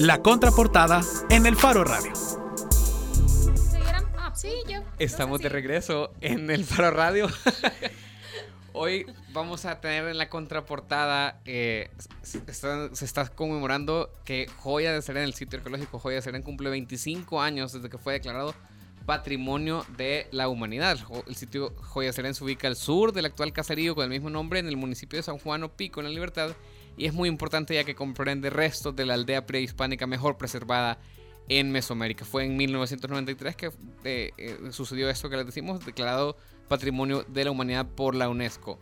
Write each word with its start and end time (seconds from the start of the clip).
La 0.00 0.20
contraportada 0.20 1.00
en 1.30 1.46
el 1.46 1.56
Faro 1.56 1.84
Radio. 1.84 2.12
Ah, 4.18 4.32
sí, 4.34 4.50
yo. 4.68 4.80
Estamos 4.98 5.40
de 5.40 5.48
regreso 5.48 6.12
en 6.20 6.50
el 6.50 6.64
Faro 6.64 6.90
Radio. 6.90 7.28
Hoy 8.72 9.06
vamos 9.32 9.64
a 9.64 9.80
tener 9.80 10.08
en 10.08 10.18
la 10.18 10.28
contraportada, 10.28 11.40
eh, 11.44 11.88
se, 12.22 12.42
está, 13.04 13.28
conmemorando 13.28 14.10
que 14.24 14.48
Joya 14.58 14.92
de 14.92 15.00
Serena, 15.02 15.24
el 15.24 15.34
sitio 15.34 15.58
arqueológico 15.58 15.98
Joya 15.98 16.16
de 16.16 16.22
Serena, 16.22 16.44
cumple 16.44 16.68
25 16.68 17.40
años 17.40 17.72
desde 17.72 17.88
que 17.88 17.96
fue 17.96 18.14
declarado 18.14 18.54
Patrimonio 19.06 19.86
de 19.96 20.26
la 20.32 20.48
Humanidad. 20.48 20.98
El 21.26 21.36
sitio 21.36 21.72
Joya 21.76 22.08
de 22.08 22.12
Serena 22.12 22.34
se 22.34 22.44
ubica 22.44 22.68
al 22.68 22.76
sur 22.76 23.12
del 23.12 23.26
actual 23.26 23.52
caserío 23.52 23.94
con 23.94 24.04
el 24.04 24.10
mismo 24.10 24.30
nombre 24.30 24.58
en 24.58 24.66
el 24.66 24.76
municipio 24.76 25.16
de 25.16 25.22
San 25.22 25.38
Juan 25.38 25.62
Opico, 25.62 26.00
en 26.00 26.06
la 26.06 26.12
Libertad, 26.12 26.50
y 26.96 27.06
es 27.06 27.14
muy 27.14 27.28
importante 27.28 27.74
ya 27.74 27.84
que 27.84 27.94
comprende 27.94 28.50
restos 28.50 28.94
de 28.96 29.06
la 29.06 29.14
aldea 29.14 29.46
prehispánica 29.46 30.06
mejor 30.06 30.36
preservada 30.36 30.98
en 31.48 31.70
Mesoamérica. 31.70 32.24
Fue 32.24 32.44
en 32.44 32.56
1993 32.56 33.56
que 33.56 33.70
eh, 34.04 34.32
eh, 34.36 34.58
sucedió 34.70 35.08
esto 35.08 35.28
que 35.30 35.36
les 35.36 35.46
decimos, 35.46 35.84
declarado 35.84 36.36
Patrimonio 36.68 37.24
de 37.28 37.44
la 37.44 37.50
Humanidad 37.50 37.86
por 37.86 38.14
la 38.14 38.28
UNESCO. 38.28 38.78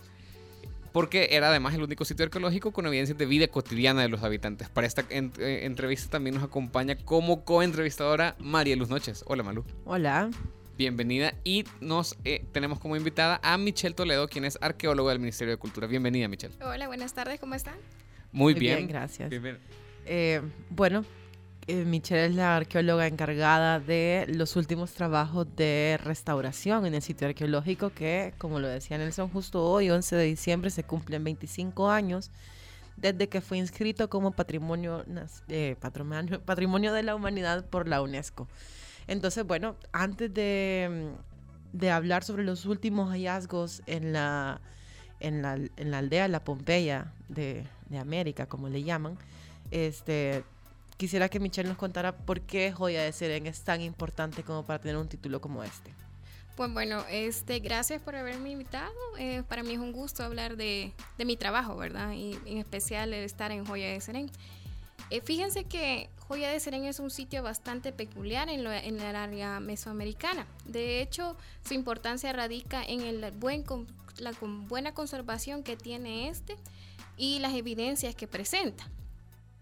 Porque 0.92 1.28
era 1.32 1.48
además 1.48 1.74
el 1.74 1.82
único 1.82 2.05
sitio 2.05 2.24
arqueológico 2.24 2.70
con 2.70 2.86
evidencias 2.86 3.19
de 3.19 3.27
vida 3.27 3.48
cotidiana 3.48 4.02
de 4.02 4.08
los 4.08 4.22
habitantes. 4.22 4.69
Para 4.69 4.86
esta 4.86 5.05
eh, 5.10 5.60
entrevista 5.64 6.08
también 6.08 6.36
nos 6.36 6.44
acompaña 6.44 6.96
como 6.96 7.44
coentrevistadora 7.44 8.36
María 8.38 8.77
Luz 8.77 8.88
Noches. 8.88 9.24
Hola 9.27 9.42
Malu. 9.42 9.64
Hola. 9.84 10.30
Bienvenida 10.77 11.34
y 11.45 11.64
nos 11.80 12.16
eh, 12.24 12.45
tenemos 12.51 12.80
como 12.80 12.96
invitada 12.96 13.38
a 13.45 13.56
Michelle 13.56 13.95
Toledo, 13.95 14.27
quien 14.27 14.45
es 14.45 14.59
arqueóloga 14.60 15.10
del 15.10 15.20
Ministerio 15.20 15.52
de 15.52 15.59
Cultura. 15.59 15.87
Bienvenida, 15.87 16.27
Michelle. 16.27 16.52
Hola, 16.60 16.88
buenas 16.88 17.14
tardes, 17.14 17.38
¿cómo 17.38 17.55
están? 17.55 17.77
Muy, 18.33 18.55
bien. 18.55 18.88
gracias. 18.88 19.30
Eh, 20.05 20.42
bueno, 20.70 21.05
eh, 21.69 21.84
Michelle 21.84 22.27
es 22.27 22.34
la 22.34 22.56
arqueóloga 22.56 23.06
encargada 23.06 23.78
de 23.78 24.27
los 24.28 24.56
últimos 24.56 24.92
trabajos 24.92 25.47
de 25.55 26.00
restauración 26.02 26.86
en 26.86 26.95
el 26.95 27.02
sitio 27.02 27.28
arqueológico 27.28 27.91
que, 27.91 28.34
como 28.39 28.58
lo 28.58 28.67
decía 28.67 28.98
Nelson, 28.98 29.30
justo 29.30 29.64
hoy, 29.64 29.91
11 29.91 30.17
de 30.17 30.25
diciembre, 30.25 30.70
se 30.70 30.83
cumplen 30.83 31.22
25 31.22 31.89
años 31.89 32.33
desde 32.97 33.28
que 33.28 33.41
fue 33.41 33.58
inscrito 33.58 34.11
como 34.11 34.33
patrimonio, 34.33 35.05
eh, 35.48 35.77
patrimonio, 35.80 36.41
patrimonio 36.41 36.92
de 36.92 37.05
la 37.05 37.14
humanidad 37.14 37.64
por 37.64 37.86
la 37.86 38.02
UNESCO. 38.02 38.48
Entonces, 39.06 39.44
bueno, 39.44 39.77
antes 39.92 40.33
de, 40.33 41.10
de 41.72 41.91
hablar 41.91 42.24
sobre 42.24 42.44
los 42.44 42.66
últimos 42.66 43.11
hallazgos 43.11 43.83
en 43.86 44.12
la, 44.12 44.61
en 45.20 45.42
la, 45.42 45.55
en 45.55 45.91
la 45.91 45.98
aldea 45.98 46.28
La 46.28 46.44
Pompeya 46.44 47.12
de, 47.28 47.66
de 47.88 47.98
América, 47.98 48.46
como 48.46 48.69
le 48.69 48.83
llaman, 48.83 49.19
este, 49.70 50.44
quisiera 50.96 51.28
que 51.28 51.41
Michelle 51.41 51.69
nos 51.69 51.78
contara 51.78 52.16
por 52.16 52.41
qué 52.41 52.72
Joya 52.72 53.02
de 53.02 53.12
Seren 53.12 53.46
es 53.46 53.62
tan 53.62 53.80
importante 53.80 54.42
como 54.42 54.64
para 54.64 54.78
tener 54.78 54.96
un 54.96 55.08
título 55.08 55.41
como 55.41 55.62
este. 55.62 55.92
Pues 56.56 56.72
bueno, 56.72 57.05
este, 57.11 57.58
gracias 57.58 58.00
por 58.00 58.14
haberme 58.14 58.50
invitado. 58.50 58.92
Eh, 59.18 59.42
para 59.48 59.64
mí 59.64 59.72
es 59.72 59.80
un 59.80 59.91
gusto 59.91 60.22
hablar 60.22 60.56
de, 60.56 60.92
de, 61.18 61.24
mi 61.24 61.36
trabajo, 61.36 61.77
¿verdad? 61.77 62.12
Y 62.12 62.39
en 62.46 62.58
especial 62.58 63.12
estar 63.12 63.50
en 63.50 63.66
Joya 63.66 63.89
de 63.89 64.00
Serén. 64.00 64.30
Eh, 65.11 65.20
fíjense 65.20 65.64
que 65.64 66.08
Joya 66.28 66.50
de 66.50 66.58
Serén 66.58 66.84
es 66.84 67.00
un 67.00 67.11
sitio 67.11 67.42
bastante 67.42 67.92
peculiar 67.92 68.48
en, 68.48 68.67
en 68.67 69.00
el 69.00 69.17
área 69.17 69.61
mesoamericana. 69.61 70.47
De 70.64 71.03
hecho, 71.03 71.36
su 71.67 71.75
importancia 71.75 72.33
radica 72.33 72.83
en 72.83 73.03
el 73.03 73.30
buen, 73.33 73.64
la 74.19 74.33
buena 74.41 74.95
conservación 74.95 75.62
que 75.62 75.77
tiene 75.77 76.28
este 76.28 76.56
y 77.19 77.41
las 77.41 77.52
evidencias 77.52 78.14
que 78.14 78.27
presenta. 78.27 78.89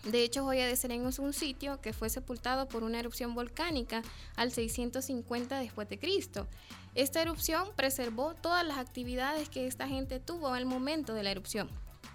De 0.05 0.25
hecho, 0.25 0.45
Joya 0.45 0.67
de 0.67 0.77
Serén 0.77 1.07
es 1.07 1.19
un 1.19 1.33
sitio 1.33 1.81
que 1.81 1.93
fue 1.93 2.11
sepultado 2.11 2.69
por 2.69 2.83
una 2.83 2.99
erupción 2.99 3.35
volcánica 3.35 4.03
al 4.37 4.51
650 4.51 5.59
después 5.59 5.89
de 5.89 5.99
Cristo. 5.99 6.49
Esta 6.95 7.23
erupción 7.23 7.69
preservó 7.77 8.35
todas 8.35 8.67
las 8.67 8.79
actividades 8.79 9.49
que 9.49 9.67
esta 9.67 9.87
gente 9.89 10.19
tuvo 10.19 10.49
al 10.49 10.67
momento 10.67 11.15
de 11.15 11.23
la 11.23 11.31
erupción. 11.31 11.71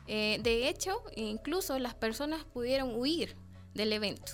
Eh, 0.08 0.40
de 0.44 0.68
hecho, 0.68 1.02
incluso 1.16 1.80
las 1.80 1.96
personas 1.96 2.44
pudieron 2.46 2.94
huir 2.96 3.36
del 3.78 3.94
evento. 3.94 4.34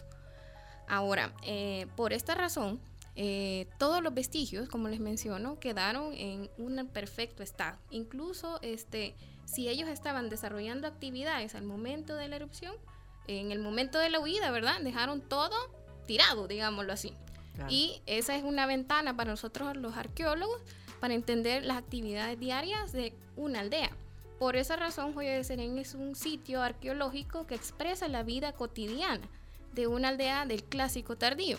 Ahora, 0.87 1.33
eh, 1.43 1.85
por 1.95 2.13
esta 2.13 2.33
razón, 2.33 2.79
eh, 3.15 3.67
todos 3.77 4.01
los 4.01 4.13
vestigios, 4.13 4.67
como 4.67 4.87
les 4.87 4.99
menciono, 4.99 5.59
quedaron 5.59 6.13
en 6.13 6.49
un 6.57 6.87
perfecto 6.87 7.43
estado. 7.43 7.77
Incluso 7.91 8.59
este, 8.63 9.15
si 9.45 9.69
ellos 9.69 9.87
estaban 9.87 10.29
desarrollando 10.29 10.87
actividades 10.87 11.53
al 11.53 11.63
momento 11.63 12.15
de 12.15 12.27
la 12.27 12.37
erupción, 12.37 12.73
en 13.27 13.51
el 13.51 13.59
momento 13.59 13.99
de 13.99 14.09
la 14.09 14.19
huida, 14.19 14.51
¿verdad? 14.51 14.81
Dejaron 14.81 15.21
todo 15.21 15.55
tirado, 16.07 16.47
digámoslo 16.47 16.91
así. 16.91 17.13
Y 17.69 18.01
esa 18.07 18.35
es 18.35 18.43
una 18.43 18.65
ventana 18.65 19.15
para 19.15 19.29
nosotros 19.29 19.77
los 19.77 19.95
arqueólogos 19.95 20.59
para 20.99 21.13
entender 21.13 21.63
las 21.63 21.77
actividades 21.77 22.39
diarias 22.39 22.91
de 22.91 23.13
una 23.35 23.59
aldea. 23.59 23.91
Por 24.39 24.55
esa 24.55 24.75
razón, 24.75 25.13
Joya 25.13 25.33
de 25.33 25.43
Serén 25.43 25.77
es 25.77 25.93
un 25.93 26.15
sitio 26.15 26.61
arqueológico 26.61 27.45
que 27.47 27.55
expresa 27.55 28.07
la 28.07 28.23
vida 28.23 28.53
cotidiana 28.53 29.27
de 29.73 29.87
una 29.87 30.09
aldea 30.09 30.45
del 30.45 30.63
clásico 30.63 31.17
tardío. 31.17 31.57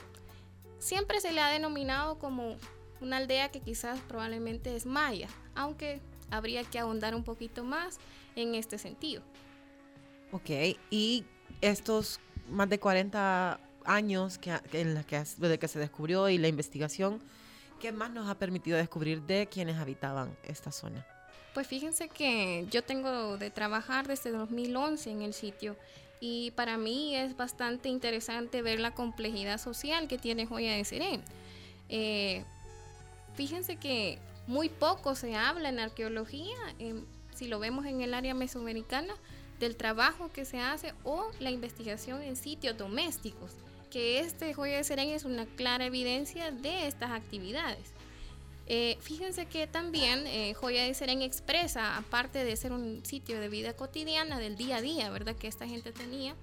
Siempre 0.79 1.21
se 1.21 1.33
le 1.33 1.41
ha 1.41 1.49
denominado 1.49 2.19
como 2.19 2.57
una 3.01 3.19
aldea 3.19 3.51
que 3.51 3.61
quizás 3.61 4.01
probablemente 4.01 4.75
es 4.75 4.87
maya, 4.87 5.29
aunque 5.55 6.01
habría 6.31 6.65
que 6.65 6.79
ahondar 6.79 7.15
un 7.15 7.25
poquito 7.25 7.65
más 7.65 7.99
en 8.37 8.55
este 8.55 8.79
sentido. 8.79 9.23
Ok, 10.33 10.51
y 10.91 11.25
estos 11.61 12.21
más 12.51 12.69
de 12.69 12.79
40 12.79 13.61
años 13.85 14.39
que, 14.39 14.51
en 14.73 15.05
que, 15.05 15.19
desde 15.39 15.59
que 15.59 15.69
se 15.69 15.79
descubrió 15.79 16.29
y 16.29 16.39
la 16.39 16.49
investigación, 16.49 17.21
¿qué 17.81 17.93
más 17.93 18.11
nos 18.11 18.29
ha 18.29 18.39
permitido 18.39 18.77
descubrir 18.77 19.23
de 19.23 19.47
quienes 19.47 19.77
habitaban 19.77 20.37
esta 20.45 20.73
zona? 20.73 21.07
Pues 21.55 21.69
fíjense 21.69 22.09
que 22.09 22.67
yo 22.71 22.83
tengo 22.83 23.39
de 23.39 23.49
trabajar 23.49 24.09
desde 24.09 24.33
2011 24.33 25.09
en 25.09 25.23
el 25.23 25.33
sitio 25.33 25.77
y 26.19 26.51
para 26.51 26.77
mí 26.77 27.15
es 27.15 27.37
bastante 27.37 27.89
interesante 27.89 28.61
ver 28.61 28.81
la 28.81 28.93
complejidad 28.93 29.59
social 29.59 30.09
que 30.09 30.19
tiene 30.19 30.47
Joya 30.47 30.73
de 30.75 30.85
Serén. 30.85 31.23
Eh, 31.89 32.45
fíjense 33.35 33.77
que 33.77 34.19
muy 34.49 34.69
poco 34.69 35.15
se 35.15 35.37
habla 35.37 35.69
en 35.69 35.79
arqueología, 35.79 36.57
si 37.35 37.47
lo 37.47 37.61
vemos 37.61 37.87
en 37.87 38.01
el 38.01 38.15
área 38.15 38.35
mesoamericana, 38.35 39.15
del 39.61 39.77
trabajo 39.77 40.33
que 40.33 40.45
se 40.45 40.59
hace 40.59 40.93
o 41.05 41.31
la 41.39 41.53
investigación 41.53 42.21
en 42.21 42.35
sitios 42.35 42.77
domésticos, 42.77 43.53
que 43.91 44.19
este 44.19 44.55
Joya 44.55 44.79
de 44.79 44.85
Serén 44.85 45.11
es 45.11 45.25
una 45.25 45.47
clara 45.47 45.87
evidencia 45.87 46.51
de 46.51 46.89
estas 46.89 47.13
actividades. 47.13 47.94
Eh, 48.67 48.97
fíjense 49.01 49.47
que 49.47 49.67
también 49.67 50.27
eh, 50.27 50.55
Joya 50.55 50.85
de 50.85 50.95
Serén 50.95 51.21
expresa, 51.21 51.97
aparte 51.97 52.45
de 52.45 52.57
ser 52.57 52.73
un 52.73 53.05
sitio 53.05 53.39
de 53.41 53.49
vida 53.49 53.75
cotidiana, 53.75 54.39
del 54.39 54.57
día 54.57 54.77
a 54.77 54.81
día, 54.81 55.11
¿verdad? 55.11 55.37
Que 55.37 55.49
esta 55.49 55.67
gente 55.67 55.93
tenía, 55.93 56.35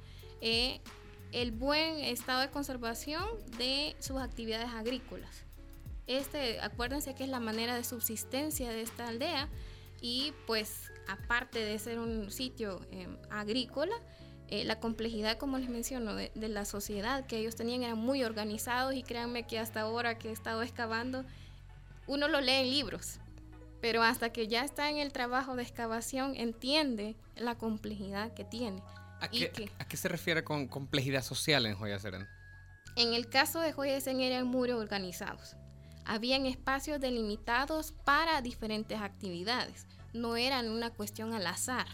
eh, 0.41 0.79
el 1.31 1.51
buen 1.51 1.99
estado 1.99 2.41
de 2.41 2.49
conservación 2.49 3.23
de 3.57 3.95
sus 3.99 4.21
actividades 4.21 4.69
agrícolas. 4.69 5.45
Este, 6.07 6.59
acuérdense 6.59 7.15
que 7.15 7.23
es 7.23 7.29
la 7.29 7.39
manera 7.39 7.75
de 7.75 7.83
subsistencia 7.83 8.69
de 8.69 8.81
esta 8.81 9.07
aldea 9.07 9.47
y 10.01 10.33
pues 10.45 10.91
aparte 11.07 11.59
de 11.59 11.77
ser 11.79 11.99
un 11.99 12.31
sitio 12.31 12.81
em, 12.91 13.17
agrícola, 13.29 13.95
eh, 14.47 14.65
la 14.65 14.79
complejidad, 14.79 15.37
como 15.37 15.57
les 15.57 15.69
menciono, 15.69 16.15
de, 16.15 16.31
la 16.35 16.65
sociedad 16.65 17.25
que 17.25 17.37
ellos 17.37 17.55
tenían 17.55 17.83
eran 17.83 17.97
muy 17.97 18.23
organizados 18.23 18.93
y 18.93 19.03
créanme 19.03 19.47
que 19.47 19.59
hasta 19.59 19.81
ahora 19.81 20.17
que 20.17 20.29
he 20.29 20.31
estado 20.31 20.63
excavando, 20.63 21.23
uno 22.07 22.27
lo 22.27 22.41
lee 22.41 22.51
en 22.51 22.69
libros, 22.69 23.19
pero 23.81 24.03
hasta 24.03 24.31
que 24.31 24.47
ya 24.47 24.63
está 24.63 24.89
en 24.89 24.97
el 24.97 25.11
trabajo 25.11 25.55
de 25.55 25.63
excavación 25.63 26.35
entiende 26.35 27.15
la 27.35 27.57
complejidad 27.57 28.33
que 28.33 28.43
tiene. 28.43 28.81
¿A, 29.19 29.27
qué, 29.27 29.71
¿a 29.77 29.87
qué 29.87 29.97
se 29.97 30.07
refiere 30.07 30.43
con 30.43 30.67
complejidad 30.67 31.23
social 31.23 31.65
en 31.65 31.75
Joya 31.75 31.99
Serén? 31.99 32.27
En 32.95 33.13
el 33.13 33.29
caso 33.29 33.59
de 33.59 33.71
Joya 33.71 33.99
Serén 34.01 34.21
eran 34.21 34.47
muy 34.47 34.71
organizados. 34.71 35.55
Habían 36.05 36.45
espacios 36.45 36.99
delimitados 36.99 37.93
para 38.03 38.41
diferentes 38.41 38.99
actividades 38.99 39.85
no 40.13 40.35
eran 40.35 40.69
una 40.69 40.89
cuestión 40.91 41.33
al 41.33 41.47
azar. 41.47 41.87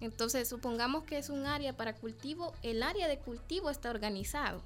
Entonces, 0.00 0.48
supongamos 0.48 1.04
que 1.04 1.18
es 1.18 1.28
un 1.28 1.46
área 1.46 1.76
para 1.76 1.94
cultivo, 1.94 2.52
el 2.62 2.82
área 2.82 3.08
de 3.08 3.18
cultivo 3.18 3.70
está 3.70 3.90
organizado. 3.90 4.62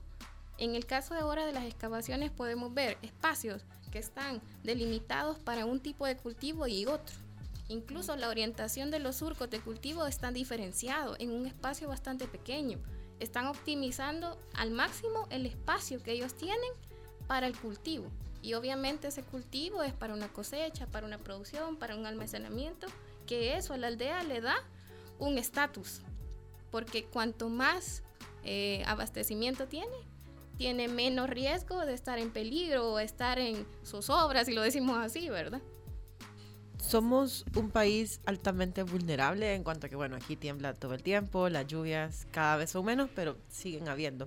En 0.59 0.75
el 0.75 0.87
caso 0.87 1.15
de 1.15 1.21
ahora 1.21 1.45
de 1.45 1.53
las 1.53 1.65
excavaciones 1.65 2.31
podemos 2.31 2.73
ver 2.73 2.97
espacios 3.03 3.63
que 3.97 4.01
están 4.01 4.43
delimitados 4.63 5.39
para 5.39 5.65
un 5.65 5.81
tipo 5.81 6.05
de 6.05 6.19
cultivo 6.19 6.67
y 6.67 6.85
otro. 6.85 7.17
Incluso 7.69 8.15
la 8.15 8.29
orientación 8.29 8.91
de 8.91 8.99
los 8.99 9.17
surcos 9.17 9.49
de 9.49 9.59
cultivo 9.59 10.05
están 10.07 10.35
diferenciados 10.35 11.17
en 11.19 11.31
un 11.31 11.47
espacio 11.47 11.89
bastante 11.89 12.27
pequeño. 12.27 12.79
Están 13.21 13.47
optimizando 13.47 14.39
al 14.53 14.71
máximo 14.71 15.27
el 15.31 15.47
espacio 15.47 16.03
que 16.03 16.13
ellos 16.13 16.35
tienen 16.35 16.71
para 17.27 17.47
el 17.47 17.59
cultivo. 17.59 18.11
Y 18.43 18.53
obviamente 18.53 19.09
ese 19.09 19.23
cultivo 19.23 19.83
es 19.83 19.95
para 19.95 20.13
una 20.13 20.29
cosecha, 20.29 20.87
para 20.89 21.07
una 21.07 21.17
producción, 21.17 21.77
para 21.77 21.97
un 21.97 22.05
almacenamiento, 22.05 22.89
que 23.27 23.57
eso 23.57 23.73
a 23.73 23.79
la 23.79 23.87
aldea 23.87 24.23
le 24.25 24.43
da 24.43 24.57
un 25.19 25.39
estatus. 25.39 26.03
Porque 26.71 27.07
cuanto 27.07 27.49
más 27.49 28.03
eh, 28.45 28.85
abastecimiento 28.87 29.69
tiene, 29.69 29.97
tiene 30.57 30.89
menos 30.89 31.29
riesgo 31.29 31.85
de 31.85 31.95
estar 31.95 32.19
en 32.19 32.31
peligro 32.31 32.93
o 32.93 32.99
estar 32.99 33.39
en 33.39 33.67
zozobra, 33.85 34.45
si 34.45 34.53
lo 34.53 34.63
decimos 34.63 34.99
así, 34.99 35.29
¿verdad? 35.29 35.61
Somos 36.79 37.45
un 37.57 37.71
país 37.71 38.21
altamente 38.27 38.83
vulnerable 38.83 39.55
en 39.55 39.65
cuanto 39.65 39.87
a 39.87 39.91
que, 39.91 39.97
bueno, 39.97 40.17
aquí 40.17 40.37
tiembla 40.37 40.75
todo 40.75 40.95
el 40.95 41.03
tiempo, 41.03 41.49
las 41.49 41.67
lluvias 41.67 42.27
cada 42.31 42.57
vez 42.57 42.71
son 42.71 42.85
menos, 42.85 43.11
pero 43.15 43.37
siguen 43.49 43.89
habiendo. 43.89 44.27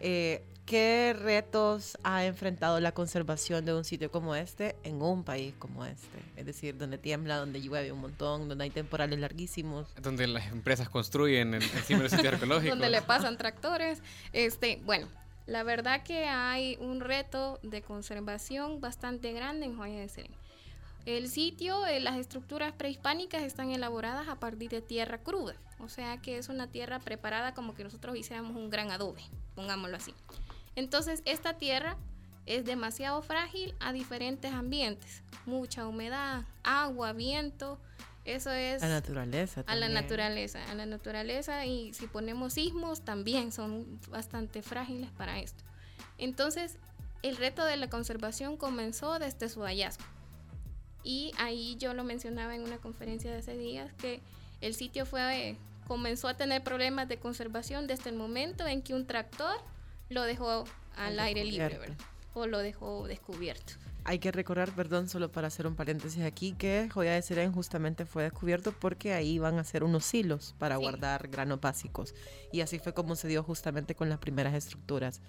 Eh, 0.00 0.44
¿Qué 0.64 1.16
retos 1.18 1.96
ha 2.02 2.26
enfrentado 2.26 2.78
la 2.78 2.92
conservación 2.92 3.64
de 3.64 3.72
un 3.72 3.84
sitio 3.84 4.10
como 4.10 4.34
este 4.34 4.76
en 4.82 5.00
un 5.00 5.24
país 5.24 5.54
como 5.58 5.86
este? 5.86 6.18
Es 6.36 6.44
decir, 6.44 6.76
donde 6.76 6.98
tiembla, 6.98 7.38
donde 7.38 7.62
llueve 7.62 7.90
un 7.90 8.02
montón, 8.02 8.50
donde 8.50 8.64
hay 8.64 8.70
temporales 8.70 9.18
larguísimos. 9.18 9.88
Donde 10.02 10.26
las 10.26 10.52
empresas 10.52 10.90
construyen 10.90 11.54
en, 11.54 11.62
encima 11.62 12.02
de 12.02 12.10
sitios 12.10 12.32
arqueológicos. 12.34 12.78
donde 12.78 12.90
le 12.90 13.00
pasan 13.00 13.38
tractores. 13.38 14.02
Este, 14.34 14.82
bueno, 14.84 15.08
la 15.48 15.62
verdad 15.62 16.02
que 16.02 16.26
hay 16.26 16.76
un 16.78 17.00
reto 17.00 17.58
de 17.62 17.80
conservación 17.80 18.82
bastante 18.82 19.32
grande 19.32 19.64
en 19.64 19.78
Joya 19.78 19.98
de 19.98 20.08
Serén. 20.08 20.34
El 21.06 21.30
sitio, 21.30 21.86
eh, 21.86 22.00
las 22.00 22.18
estructuras 22.18 22.74
prehispánicas 22.74 23.42
están 23.42 23.70
elaboradas 23.70 24.28
a 24.28 24.38
partir 24.38 24.68
de 24.68 24.82
tierra 24.82 25.16
cruda, 25.22 25.56
o 25.78 25.88
sea 25.88 26.18
que 26.18 26.36
es 26.36 26.50
una 26.50 26.66
tierra 26.66 26.98
preparada 26.98 27.54
como 27.54 27.74
que 27.74 27.82
nosotros 27.82 28.14
hiciéramos 28.14 28.56
un 28.56 28.68
gran 28.68 28.90
adobe, 28.90 29.22
pongámoslo 29.54 29.96
así. 29.96 30.14
Entonces, 30.76 31.22
esta 31.24 31.54
tierra 31.54 31.96
es 32.44 32.66
demasiado 32.66 33.22
frágil 33.22 33.74
a 33.80 33.94
diferentes 33.94 34.52
ambientes, 34.52 35.22
mucha 35.46 35.86
humedad, 35.86 36.44
agua, 36.62 37.14
viento, 37.14 37.80
eso 38.34 38.50
es... 38.50 38.82
La 38.82 38.88
naturaleza. 38.88 39.64
A 39.66 39.74
la 39.76 39.88
naturaleza, 39.88 40.64
a 40.70 40.74
la 40.74 40.86
naturaleza 40.86 41.66
y 41.66 41.92
si 41.94 42.06
ponemos 42.06 42.54
sismos 42.54 43.02
también 43.02 43.52
son 43.52 44.00
bastante 44.10 44.62
frágiles 44.62 45.10
para 45.10 45.38
esto. 45.40 45.64
Entonces, 46.18 46.76
el 47.22 47.36
reto 47.36 47.64
de 47.64 47.76
la 47.76 47.88
conservación 47.88 48.56
comenzó 48.56 49.18
desde 49.18 49.48
su 49.48 49.62
hallazgo. 49.62 50.04
Y 51.04 51.32
ahí 51.38 51.76
yo 51.78 51.94
lo 51.94 52.04
mencionaba 52.04 52.54
en 52.54 52.62
una 52.62 52.78
conferencia 52.78 53.30
de 53.30 53.38
hace 53.38 53.56
días 53.56 53.92
que 53.94 54.20
el 54.60 54.74
sitio 54.74 55.06
fue 55.06 55.56
comenzó 55.86 56.28
a 56.28 56.34
tener 56.34 56.62
problemas 56.62 57.08
de 57.08 57.18
conservación 57.18 57.86
desde 57.86 58.10
el 58.10 58.16
momento 58.16 58.66
en 58.66 58.82
que 58.82 58.94
un 58.94 59.06
tractor 59.06 59.56
lo 60.10 60.22
dejó 60.22 60.64
al 60.96 61.18
aire 61.18 61.44
libre, 61.44 61.78
¿verdad? 61.78 61.96
O 62.34 62.46
lo 62.46 62.58
dejó 62.58 63.06
descubierto. 63.06 63.72
Hay 64.04 64.18
que 64.18 64.32
recordar, 64.32 64.74
perdón, 64.74 65.08
solo 65.08 65.30
para 65.30 65.48
hacer 65.48 65.66
un 65.66 65.74
paréntesis 65.74 66.22
aquí, 66.22 66.52
que 66.52 66.88
Joya 66.92 67.12
de 67.12 67.22
Serén 67.22 67.52
justamente 67.52 68.06
fue 68.06 68.22
descubierto 68.22 68.72
porque 68.72 69.12
ahí 69.12 69.38
van 69.38 69.58
a 69.58 69.64
ser 69.64 69.84
unos 69.84 70.12
hilos 70.14 70.54
para 70.58 70.76
guardar 70.76 71.28
granos 71.28 71.60
básicos. 71.60 72.14
Y 72.52 72.62
así 72.62 72.78
fue 72.78 72.94
como 72.94 73.16
se 73.16 73.28
dio 73.28 73.42
justamente 73.42 73.94
con 73.94 74.08
las 74.08 74.18
primeras 74.18 74.54
estructuras 74.54 75.20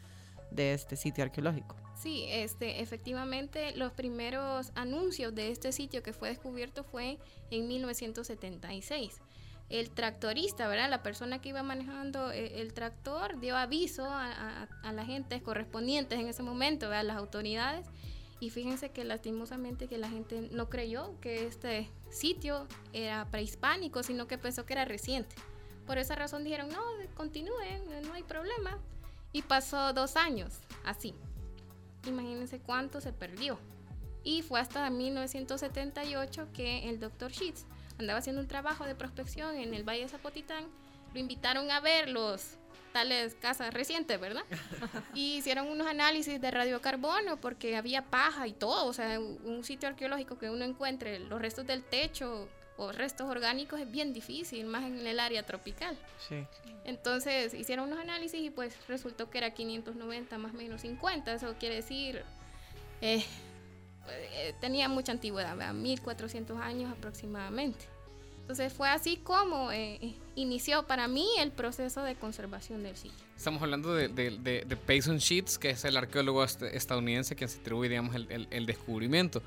de 0.52 0.74
este 0.74 0.96
sitio 0.96 1.24
arqueológico. 1.24 1.76
Sí, 1.96 2.26
este, 2.30 2.82
efectivamente 2.82 3.76
los 3.76 3.92
primeros 3.92 4.72
anuncios 4.76 5.36
de 5.36 5.52
este 5.52 5.72
sitio 5.72 6.02
que 6.02 6.14
fue 6.14 6.30
descubierto 6.30 6.84
fue 6.84 7.20
en 7.52 7.68
1976. 7.68 9.20
El 9.70 9.92
tractorista, 9.92 10.68
¿verdad? 10.68 10.90
La 10.90 11.04
persona 11.04 11.42
que 11.42 11.50
iba 11.50 11.62
manejando 11.62 12.32
eh, 12.32 12.62
el, 12.62 12.74
tractor 12.74 13.40
dio 13.40 13.56
aviso 13.56 14.06
a, 14.06 14.68
a, 14.82 14.94
la 14.94 15.06
gente 15.06 15.42
correspondientes 15.44 16.20
en 16.20 16.28
ese 16.28 16.42
momento, 16.42 16.92
a 16.92 17.04
las 17.04 17.18
autoridades. 17.18 17.86
Y 18.40 18.52
fíjense 18.52 18.92
que 18.92 19.04
lastimosamente 19.04 19.88
que 19.88 19.98
la 19.98 20.10
gente 20.10 20.50
no 20.52 20.70
creyó 20.70 21.20
que 21.20 21.46
este 21.46 21.90
sitio 22.10 22.68
era 22.94 23.26
prehispánico, 23.30 24.02
sino 24.04 24.28
que 24.28 24.38
pensó 24.38 24.66
que 24.66 24.74
era 24.74 24.86
reciente. 24.86 25.36
Por 25.86 25.98
esa 25.98 26.16
razón 26.16 26.44
dijeron, 26.44 26.70
no, 26.70 26.82
continúen, 27.16 27.84
no 28.04 28.14
hay 28.14 28.24
problema. 28.24 28.78
Y 29.34 29.42
pasó 29.42 29.92
dos 29.94 30.16
años 30.16 30.60
así. 30.86 31.14
Imagínense 32.08 32.60
cuánto 32.60 33.02
se 33.02 33.12
perdió. 33.12 33.60
Y 34.24 34.42
fue 34.42 34.60
hasta 34.60 34.90
1978 34.90 36.50
que 36.54 36.90
el 36.90 37.00
doctor 37.00 37.32
Sheets 37.32 37.66
andaba 37.98 38.20
haciendo 38.20 38.42
un 38.42 38.48
trabajo 38.48 38.86
de 38.86 38.96
prospección 38.96 39.56
en 39.56 39.74
el 39.74 39.84
Valle 39.84 40.04
de 40.04 40.10
Zapotitán. 40.10 40.66
Lo 41.14 41.20
invitaron 41.20 41.72
a 41.72 41.80
ver 41.80 42.10
los 42.10 42.59
tales 42.92 43.36
casas 43.36 43.74
recientes, 43.74 44.20
¿verdad? 44.20 44.44
y 45.14 45.38
hicieron 45.38 45.68
unos 45.68 45.88
análisis 45.88 46.40
de 46.40 46.52
radiocarbono 46.52 47.38
porque 47.38 47.76
había 47.76 48.04
paja 48.04 48.48
y 48.48 48.54
todo. 48.54 48.86
O 48.86 48.94
sea, 48.94 49.20
un 49.20 49.64
sitio 49.64 49.90
arqueológico 49.90 50.38
que 50.38 50.50
uno 50.50 50.66
encuentre 50.66 51.20
los 51.20 51.42
restos 51.42 51.66
del 51.66 51.84
techo 51.84 52.48
o 52.78 52.94
restos 52.94 53.28
orgánicos 53.28 53.80
es 53.80 53.92
bien 53.92 54.14
difícil, 54.14 54.66
más 54.66 54.84
en 54.84 55.06
el 55.06 55.20
área 55.20 55.44
tropical. 55.44 55.98
Sí. 56.28 56.46
Entonces 56.86 57.54
hicieron 57.54 57.88
unos 57.88 58.00
análisis 58.00 58.40
y 58.40 58.50
pues 58.50 58.76
resultó 58.88 59.30
que 59.30 59.38
era 59.38 59.52
590 59.54 60.38
más 60.38 60.54
o 60.54 60.58
menos 60.58 60.82
50, 60.82 61.34
eso 61.34 61.56
quiere 61.60 61.76
decir, 61.76 62.24
eh, 63.02 63.24
eh, 64.08 64.56
tenía 64.62 64.88
mucha 64.88 65.12
antigüedad, 65.12 65.74
1400 65.74 66.60
años 66.60 66.92
aproximadamente. 66.92 67.86
Entonces 68.50 68.74
fue 68.74 68.90
así 68.90 69.18
como 69.18 69.72
eh, 69.72 70.16
inició 70.34 70.88
para 70.88 71.08
mí 71.08 71.28
el 71.38 71.52
proceso 71.52 72.02
de 72.02 72.16
conservación 72.16 72.82
del 72.82 72.96
sitio. 72.96 73.24
Estamos 73.38 73.62
hablando 73.62 73.94
de, 73.94 74.08
de, 74.10 74.76
Payson 74.88 75.20
Sheets, 75.20 75.60
que 75.60 75.70
es 75.70 75.86
el 75.86 75.96
arqueólogo 75.96 76.44
estadounidense 76.44 77.36
que 77.36 77.48
se 77.48 77.60
atribuye 77.60 77.90
digamos, 77.90 78.16
el, 78.16 78.26
el, 78.32 78.48
el 78.50 78.66
descubrimiento. 78.66 79.44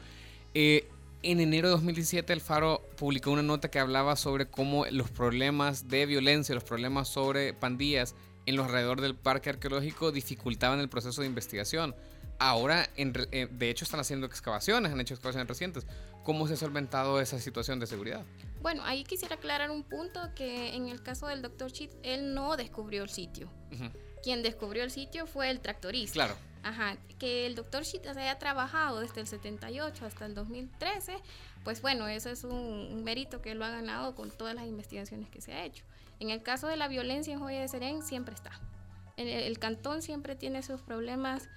Eh, 0.54 0.88
en 1.24 1.40
enero 1.40 1.66
de 1.66 1.72
2017 1.72 2.32
el 2.32 2.40
Faro 2.40 2.80
publicó 2.96 3.32
una 3.32 3.42
nota 3.42 3.72
que 3.72 3.80
hablaba 3.80 4.14
sobre 4.14 4.46
cómo 4.46 4.86
los 4.86 5.10
problemas 5.10 5.88
de 5.88 6.06
violencia, 6.06 6.54
los 6.54 6.62
problemas 6.62 7.08
sobre 7.08 7.54
pandillas 7.54 8.14
en 8.46 8.54
los 8.54 8.66
alrededor 8.66 9.00
del 9.00 9.16
parque 9.16 9.50
arqueológico 9.50 10.12
dificultaban 10.12 10.78
el 10.78 10.88
proceso 10.88 11.22
de 11.22 11.26
investigación. 11.26 11.96
Ahora, 12.38 12.88
eh, 12.96 13.48
de 13.50 13.70
hecho, 13.70 13.84
están 13.84 13.98
haciendo 13.98 14.26
excavaciones, 14.26 14.92
han 14.92 15.00
hecho 15.00 15.14
excavaciones 15.14 15.48
recientes. 15.48 15.86
¿Cómo 16.22 16.46
se 16.46 16.54
ha 16.54 16.56
solventado 16.56 17.20
esa 17.20 17.40
situación 17.40 17.80
de 17.80 17.88
seguridad? 17.88 18.24
Bueno, 18.62 18.82
ahí 18.84 19.04
quisiera 19.04 19.34
aclarar 19.34 19.70
un 19.70 19.82
punto 19.82 20.20
que 20.34 20.74
en 20.74 20.88
el 20.88 21.02
caso 21.02 21.26
del 21.26 21.42
doctor 21.42 21.72
Chit, 21.72 21.92
él 22.02 22.34
no 22.34 22.56
descubrió 22.56 23.02
el 23.02 23.10
sitio. 23.10 23.50
Quien 24.22 24.42
descubrió 24.42 24.84
el 24.84 24.90
sitio 24.90 25.26
fue 25.26 25.50
el 25.50 25.60
tractorista. 25.60 26.14
Claro. 26.14 26.36
Ajá, 26.62 26.96
que 27.18 27.46
el 27.46 27.56
doctor 27.56 27.82
Sheet 27.82 28.06
haya 28.06 28.38
trabajado 28.38 29.00
desde 29.00 29.20
el 29.20 29.26
78 29.26 30.06
hasta 30.06 30.26
el 30.26 30.34
2013, 30.34 31.16
pues 31.64 31.82
bueno, 31.82 32.06
eso 32.06 32.30
es 32.30 32.44
un, 32.44 33.02
mérito 33.02 33.42
que 33.42 33.54
lo 33.54 33.64
ha 33.64 33.70
ganado 33.70 34.14
con 34.14 34.30
todas 34.30 34.54
las 34.54 34.66
investigaciones 34.66 35.28
que 35.28 35.40
se 35.40 35.52
ha 35.52 35.64
hecho. 35.64 35.84
En 36.20 36.30
el 36.30 36.42
caso 36.42 36.68
de 36.68 36.76
la 36.76 36.86
violencia 36.86 37.32
en 37.32 37.40
Joya 37.40 37.60
de 37.60 37.68
Serén, 37.68 38.02
siempre 38.02 38.34
está. 38.34 38.52
El, 39.16 39.58
cantón 39.58 40.02
siempre 40.02 40.36
tiene 40.36 40.62
sus 40.62 40.80
problemas 40.80 41.48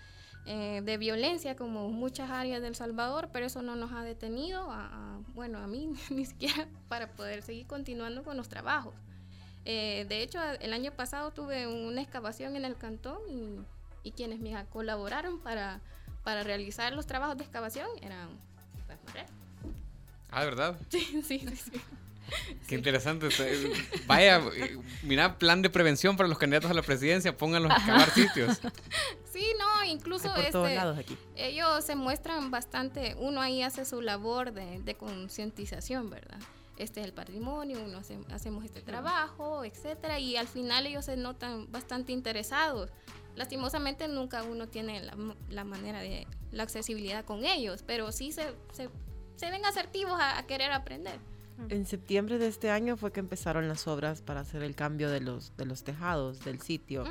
eh, 0.45 0.81
de 0.83 0.97
violencia, 0.97 1.55
como 1.55 1.89
muchas 1.89 2.29
áreas 2.29 2.61
del 2.61 2.75
Salvador, 2.75 3.29
pero 3.31 3.45
eso 3.45 3.61
no 3.61 3.75
nos 3.75 3.91
ha 3.91 4.03
detenido, 4.03 4.69
a, 4.71 5.19
bueno, 5.33 5.59
a 5.59 5.67
mí 5.67 5.93
ni 6.09 6.25
siquiera 6.25 6.67
para 6.87 7.11
poder 7.11 7.41
seguir 7.41 7.67
continuando 7.67 8.23
con 8.23 8.37
los 8.37 8.49
trabajos. 8.49 8.93
Eh, 9.65 10.05
de 10.07 10.21
hecho, 10.21 10.39
el 10.61 10.73
año 10.73 10.91
pasado 10.91 11.31
tuve 11.31 11.67
una 11.67 12.01
excavación 12.01 12.55
en 12.55 12.65
el 12.65 12.75
cantón 12.75 13.17
y 13.29 13.59
y 14.05 14.11
quienes 14.11 14.39
me 14.39 14.53
colaboraron 14.67 15.39
para, 15.39 15.81
para 16.23 16.43
realizar 16.43 16.93
los 16.93 17.07
trabajos 17.07 17.37
de 17.37 17.43
excavación 17.43 17.87
eran 18.01 18.29
pues, 18.85 19.25
Ah, 20.29 20.41
¿de 20.41 20.45
verdad? 20.45 20.77
Sí, 20.89 21.21
sí, 21.23 21.39
sí. 21.39 21.71
Qué 22.67 22.75
interesante. 22.75 23.29
Vaya, 24.07 24.41
mira, 25.03 25.37
plan 25.37 25.61
de 25.61 25.69
prevención 25.69 26.17
para 26.17 26.27
los 26.27 26.37
candidatos 26.37 26.71
a 26.71 26.73
la 26.73 26.81
presidencia, 26.81 27.35
pónganlos 27.35 27.71
a 27.71 27.75
excavar 27.75 28.09
sitios. 28.11 28.59
Sí, 29.31 29.45
no, 29.59 29.83
incluso 29.85 30.33
este, 30.35 31.05
ellos 31.35 31.83
se 31.83 31.95
muestran 31.95 32.51
bastante, 32.51 33.15
uno 33.19 33.41
ahí 33.41 33.61
hace 33.61 33.83
su 33.83 34.01
labor 34.01 34.53
de, 34.53 34.79
de 34.79 34.95
concientización, 34.95 36.09
¿verdad? 36.09 36.39
Este 36.77 37.01
es 37.01 37.05
el 37.05 37.13
patrimonio, 37.13 37.79
uno 37.83 38.01
hacemos 38.31 38.63
este 38.63 38.81
trabajo, 38.81 39.65
etcétera, 39.65 40.19
y 40.19 40.37
al 40.37 40.47
final 40.47 40.87
ellos 40.87 41.05
se 41.05 41.17
notan 41.17 41.69
bastante 41.71 42.13
interesados 42.13 42.91
lastimosamente 43.35 44.07
nunca 44.07 44.43
uno 44.43 44.67
tiene 44.67 45.01
la, 45.49 45.63
manera 45.63 45.99
de 45.99 46.27
la 46.51 46.63
accesibilidad 46.63 47.25
con 47.25 47.45
ellos, 47.45 47.83
pero 47.85 48.11
sí 48.11 48.31
se, 48.31 48.53
se, 48.71 49.51
ven 49.51 49.65
asertivos 49.65 50.17
a, 50.19 50.45
querer 50.47 50.71
aprender. 50.71 51.19
En 51.69 51.85
septiembre 51.85 52.37
de 52.37 52.47
este 52.47 52.69
año 52.69 52.97
fue 52.97 53.11
que 53.11 53.19
empezaron 53.19 53.67
las 53.67 53.87
obras 53.87 54.21
para 54.21 54.41
hacer 54.41 54.61
el 54.61 54.75
cambio 54.75 55.09
de 55.09 55.21
los, 55.21 55.55
de 55.57 55.65
los 55.65 55.83
tejados 55.83 56.43
del 56.43 56.61
sitio, 56.61 57.03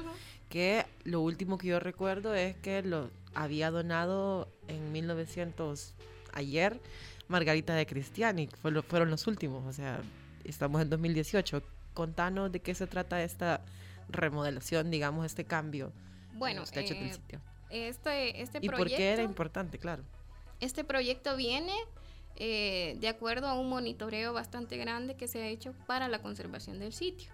que 0.48 0.84
lo 1.04 1.20
último 1.20 1.58
que 1.58 1.68
yo 1.68 1.80
recuerdo 1.80 2.34
es 2.34 2.56
que 2.56 2.82
lo 2.82 3.10
había 3.34 3.70
donado 3.70 4.48
en 4.68 4.92
1900, 4.92 5.94
ayer, 6.32 6.80
Margarita 7.28 7.74
de 7.74 7.86
Cristiani, 7.86 8.48
fue 8.60 8.82
fueron 8.82 9.10
los 9.10 9.26
últimos, 9.26 9.64
o 9.66 9.72
sea, 9.72 10.00
estamos 10.44 10.82
en 10.82 10.90
2018. 10.90 11.62
Contanos 11.94 12.50
de 12.52 12.60
qué 12.60 12.74
se 12.74 12.86
trata 12.86 13.22
esta 13.22 13.62
remodelación, 14.08 14.90
digamos, 14.90 15.26
este 15.26 15.44
cambio. 15.44 15.92
Bueno, 16.34 16.64
eh, 16.74 17.88
este, 17.88 18.42
este 18.42 18.58
¿Y 18.60 18.68
por 18.68 18.86
qué 18.88 19.12
era 19.12 19.22
importante, 19.22 19.78
claro? 19.78 20.02
Este 20.60 20.84
proyecto 20.84 21.36
viene 21.36 21.72
eh, 22.36 22.96
de 23.00 23.08
acuerdo 23.08 23.46
a 23.46 23.54
un 23.54 23.68
monitoreo 23.68 24.32
bastante 24.32 24.76
grande 24.76 25.16
que 25.16 25.28
se 25.28 25.42
ha 25.42 25.48
hecho 25.48 25.74
para 25.86 26.08
la 26.08 26.20
conservación 26.20 26.78
del 26.78 26.92
sitio. 26.92 27.30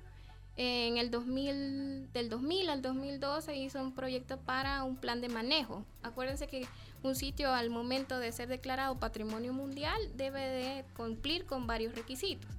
En 0.57 0.99
el 0.99 1.11
2000, 1.11 2.13
del 2.13 2.29
2000 2.29 2.69
al 2.69 2.83
2012 2.83 3.57
hizo 3.57 3.81
un 3.81 3.95
proyecto 3.95 4.39
para 4.39 4.83
un 4.85 4.97
plan 4.97 5.23
de 5.23 5.31
manejo. 5.31 5.87
Acuérdense 6.03 6.49
que 6.49 6.67
un 7.03 7.17
sitio 7.17 7.55
al 7.55 7.71
momento 7.71 8.19
de 8.19 8.31
ser 8.31 8.49
declarado 8.49 8.99
patrimonio 8.99 9.55
mundial 9.55 9.99
debe 10.17 10.41
de 10.41 10.85
cumplir 10.95 11.47
con 11.47 11.67
varios 11.67 11.95
requisitos. 11.95 12.51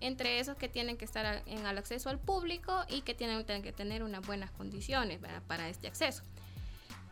Entre 0.00 0.40
esos 0.40 0.56
que 0.56 0.68
tienen 0.68 0.96
que 0.96 1.04
estar 1.04 1.42
en 1.46 1.64
el 1.64 1.78
acceso 1.78 2.10
al 2.10 2.18
público 2.18 2.84
y 2.88 3.02
que 3.02 3.14
tienen, 3.14 3.44
que 3.44 3.72
tener 3.72 4.02
unas 4.02 4.26
buenas 4.26 4.50
condiciones 4.50 5.20
para 5.46 5.68
este 5.68 5.86
acceso. 5.86 6.24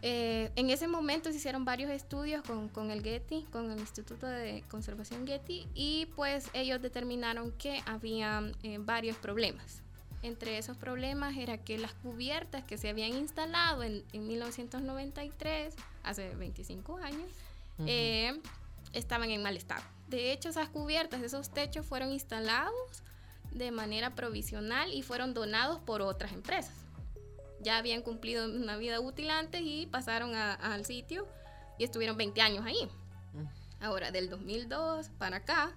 Eh, 0.04 0.50
en 0.56 0.68
ese 0.70 0.88
momento 0.88 1.30
se 1.30 1.36
hicieron 1.36 1.64
varios 1.64 1.88
estudios 1.88 2.42
con, 2.42 2.68
con, 2.68 2.90
el 2.90 3.04
Getty, 3.04 3.44
con 3.52 3.70
el 3.70 3.78
Instituto 3.78 4.26
de 4.26 4.64
Conservación 4.68 5.28
Getty, 5.28 5.68
y 5.74 6.06
pues 6.16 6.48
ellos 6.54 6.82
determinaron 6.82 7.52
que 7.52 7.80
había 7.86 8.42
eh, 8.64 8.78
varios 8.80 9.16
problemas. 9.16 9.80
Entre 10.22 10.58
esos 10.58 10.76
problemas 10.76 11.36
era 11.36 11.58
que 11.58 11.78
las 11.78 11.94
cubiertas 11.94 12.64
que 12.64 12.78
se 12.78 12.88
habían 12.88 13.12
instalado 13.12 13.84
en, 13.84 14.04
en 14.12 14.26
1993, 14.26 15.74
hace 16.02 16.34
25 16.34 16.96
años, 16.96 17.30
eh, 17.86 18.40
estaban 18.92 19.30
en 19.30 19.42
mal 19.42 19.56
estado. 19.56 19.82
De 20.08 20.32
hecho, 20.32 20.48
esas 20.48 20.68
cubiertas, 20.68 21.22
esos 21.22 21.50
techos 21.50 21.86
fueron 21.86 22.10
instalados 22.10 23.02
de 23.52 23.70
manera 23.70 24.10
provisional 24.10 24.92
y 24.92 25.02
fueron 25.02 25.32
donados 25.32 25.80
por 25.80 26.02
otras 26.02 26.32
empresas 26.32 26.74
ya 27.62 27.78
habían 27.78 28.02
cumplido 28.02 28.46
una 28.46 28.76
vida 28.76 29.00
útil 29.00 29.30
antes 29.30 29.60
y 29.62 29.86
pasaron 29.86 30.34
al 30.34 30.84
sitio 30.84 31.26
y 31.78 31.84
estuvieron 31.84 32.16
20 32.16 32.40
años 32.40 32.64
ahí. 32.64 32.88
Mm. 33.32 33.84
Ahora, 33.84 34.10
del 34.10 34.28
2002 34.28 35.10
para 35.18 35.38
acá, 35.38 35.72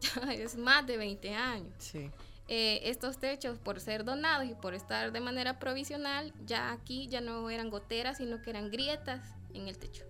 ya 0.00 0.32
es 0.32 0.56
más 0.56 0.86
de 0.86 0.96
20 0.96 1.34
años. 1.34 1.72
Sí. 1.78 2.10
Eh, 2.48 2.80
estos 2.90 3.18
techos, 3.18 3.58
por 3.58 3.80
ser 3.80 4.04
donados 4.04 4.48
y 4.48 4.54
por 4.54 4.74
estar 4.74 5.12
de 5.12 5.20
manera 5.20 5.60
provisional, 5.60 6.32
ya 6.44 6.72
aquí 6.72 7.06
ya 7.06 7.20
no 7.20 7.48
eran 7.48 7.70
goteras, 7.70 8.18
sino 8.18 8.42
que 8.42 8.50
eran 8.50 8.70
grietas 8.70 9.20
en 9.54 9.68
el 9.68 9.78
techo. 9.78 10.04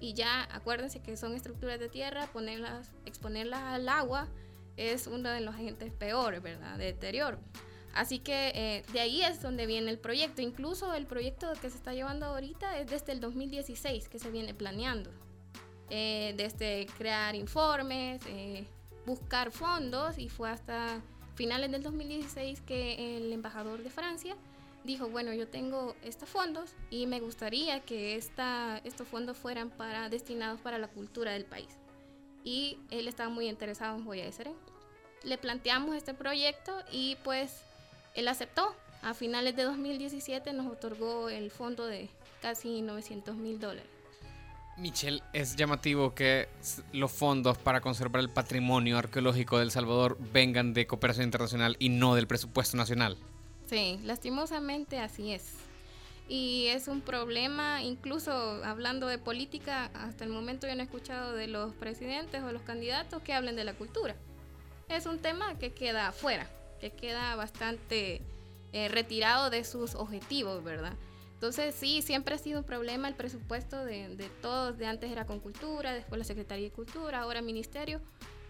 Y 0.00 0.14
ya 0.14 0.48
acuérdense 0.52 1.00
que 1.00 1.16
son 1.16 1.34
estructuras 1.34 1.78
de 1.78 1.88
tierra, 1.88 2.26
ponerlas, 2.32 2.90
exponerlas 3.04 3.60
al 3.60 3.88
agua 3.88 4.28
es 4.76 5.06
uno 5.06 5.28
de 5.28 5.40
los 5.40 5.54
agentes 5.54 5.92
peores, 5.92 6.42
¿verdad? 6.42 6.78
De 6.78 6.86
deterioro. 6.86 7.38
Así 7.94 8.18
que 8.18 8.52
eh, 8.54 8.84
de 8.92 9.00
ahí 9.00 9.22
es 9.22 9.42
donde 9.42 9.66
viene 9.66 9.90
el 9.90 9.98
proyecto. 9.98 10.40
Incluso 10.40 10.94
el 10.94 11.06
proyecto 11.06 11.52
que 11.60 11.68
se 11.68 11.76
está 11.76 11.92
llevando 11.92 12.26
ahorita 12.26 12.78
es 12.78 12.88
desde 12.90 13.12
el 13.12 13.20
2016 13.20 14.08
que 14.08 14.18
se 14.18 14.30
viene 14.30 14.54
planeando. 14.54 15.10
Eh, 15.90 16.32
desde 16.36 16.86
crear 16.96 17.34
informes, 17.34 18.22
eh, 18.26 18.66
buscar 19.04 19.50
fondos 19.50 20.16
y 20.16 20.30
fue 20.30 20.48
hasta 20.48 21.02
finales 21.34 21.70
del 21.70 21.82
2016 21.82 22.62
que 22.62 23.16
el 23.18 23.32
embajador 23.32 23.82
de 23.82 23.90
Francia 23.90 24.36
dijo, 24.84 25.08
bueno, 25.08 25.34
yo 25.34 25.48
tengo 25.48 25.94
estos 26.02 26.28
fondos 26.28 26.70
y 26.88 27.06
me 27.06 27.20
gustaría 27.20 27.80
que 27.80 28.16
esta, 28.16 28.80
estos 28.84 29.06
fondos 29.06 29.36
fueran 29.36 29.70
para, 29.70 30.08
destinados 30.08 30.60
para 30.60 30.78
la 30.78 30.88
cultura 30.88 31.32
del 31.32 31.44
país. 31.44 31.76
Y 32.42 32.78
él 32.90 33.06
estaba 33.06 33.28
muy 33.28 33.48
interesado 33.48 33.96
en 33.96 34.04
Joya 34.04 34.24
de 34.24 34.32
Serén. 34.32 34.56
Le 35.24 35.36
planteamos 35.36 35.94
este 35.94 36.14
proyecto 36.14 36.76
y 36.90 37.16
pues 37.22 37.62
él 38.14 38.28
aceptó. 38.28 38.74
A 39.02 39.14
finales 39.14 39.56
de 39.56 39.64
2017 39.64 40.52
nos 40.52 40.66
otorgó 40.66 41.28
el 41.28 41.50
fondo 41.50 41.86
de 41.86 42.08
casi 42.40 42.82
900 42.82 43.34
mil 43.34 43.58
dólares. 43.58 43.90
Michelle, 44.76 45.22
es 45.32 45.56
llamativo 45.56 46.14
que 46.14 46.48
los 46.92 47.10
fondos 47.10 47.58
para 47.58 47.80
conservar 47.80 48.20
el 48.20 48.30
patrimonio 48.30 48.96
arqueológico 48.98 49.58
de 49.58 49.64
El 49.64 49.70
Salvador 49.70 50.16
vengan 50.32 50.72
de 50.72 50.86
cooperación 50.86 51.24
internacional 51.24 51.76
y 51.78 51.88
no 51.88 52.14
del 52.14 52.26
presupuesto 52.26 52.76
nacional. 52.76 53.18
Sí, 53.66 53.98
lastimosamente 54.04 54.98
así 54.98 55.32
es. 55.32 55.54
Y 56.28 56.68
es 56.68 56.88
un 56.88 57.00
problema, 57.00 57.82
incluso 57.82 58.32
hablando 58.64 59.08
de 59.08 59.18
política, 59.18 59.90
hasta 59.94 60.24
el 60.24 60.30
momento 60.30 60.66
yo 60.66 60.74
no 60.74 60.80
he 60.80 60.84
escuchado 60.84 61.34
de 61.34 61.48
los 61.48 61.74
presidentes 61.74 62.42
o 62.42 62.52
los 62.52 62.62
candidatos 62.62 63.20
que 63.22 63.34
hablen 63.34 63.56
de 63.56 63.64
la 63.64 63.74
cultura. 63.74 64.14
Es 64.88 65.06
un 65.06 65.18
tema 65.18 65.58
que 65.58 65.72
queda 65.72 66.08
afuera 66.08 66.48
que 66.82 66.90
queda 66.90 67.36
bastante 67.36 68.20
eh, 68.72 68.88
retirado 68.88 69.50
de 69.50 69.62
sus 69.62 69.94
objetivos, 69.94 70.64
¿verdad? 70.64 70.94
Entonces 71.34 71.74
sí, 71.76 72.02
siempre 72.02 72.34
ha 72.34 72.38
sido 72.38 72.58
un 72.58 72.64
problema 72.64 73.06
el 73.06 73.14
presupuesto 73.14 73.84
de, 73.84 74.28
todos, 74.40 74.76
de 74.78 74.86
antes 74.86 75.10
era 75.10 75.24
con 75.24 75.38
cultura, 75.38 75.94
después 75.94 76.18
la 76.18 76.24
Secretaría 76.24 76.64
de 76.64 76.72
Cultura, 76.72 77.20
ahora 77.20 77.40
Ministerio. 77.40 78.00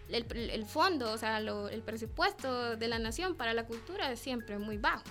El, 0.09 0.65
fondo, 0.65 1.11
o 1.11 1.17
sea, 1.17 1.37
el 1.37 1.81
presupuesto 1.81 2.75
de 2.75 2.87
la 2.87 2.99
nación 2.99 3.35
para 3.35 3.53
la 3.53 3.65
cultura 3.65 4.11
es 4.11 4.19
siempre 4.19 4.59
muy 4.59 4.77
bajo. 4.77 5.03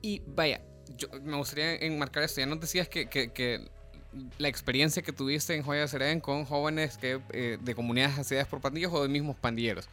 Y 0.00 0.22
vaya, 0.26 0.62
yo 0.96 1.08
me 1.22 1.36
gustaría 1.36 1.74
enmarcar 1.76 2.22
esto, 2.22 2.40
ya 2.40 2.46
nos 2.46 2.60
decías 2.60 2.88
que, 2.88 3.08
que, 3.08 3.70
la 4.38 4.48
experiencia 4.48 5.02
que 5.02 5.12
tuviste 5.12 5.54
en 5.54 5.62
Joya 5.62 5.86
Serén 5.86 6.20
con 6.20 6.44
jóvenes 6.44 6.96
que, 6.98 7.20
eh, 7.32 7.58
de 7.60 7.74
comunidades 7.74 8.18
asediadas 8.18 8.48
por 8.48 8.60
pandillas 8.60 8.92
o 8.92 9.02
de 9.02 9.08
mismos 9.08 9.36
pandilleros 9.36 9.88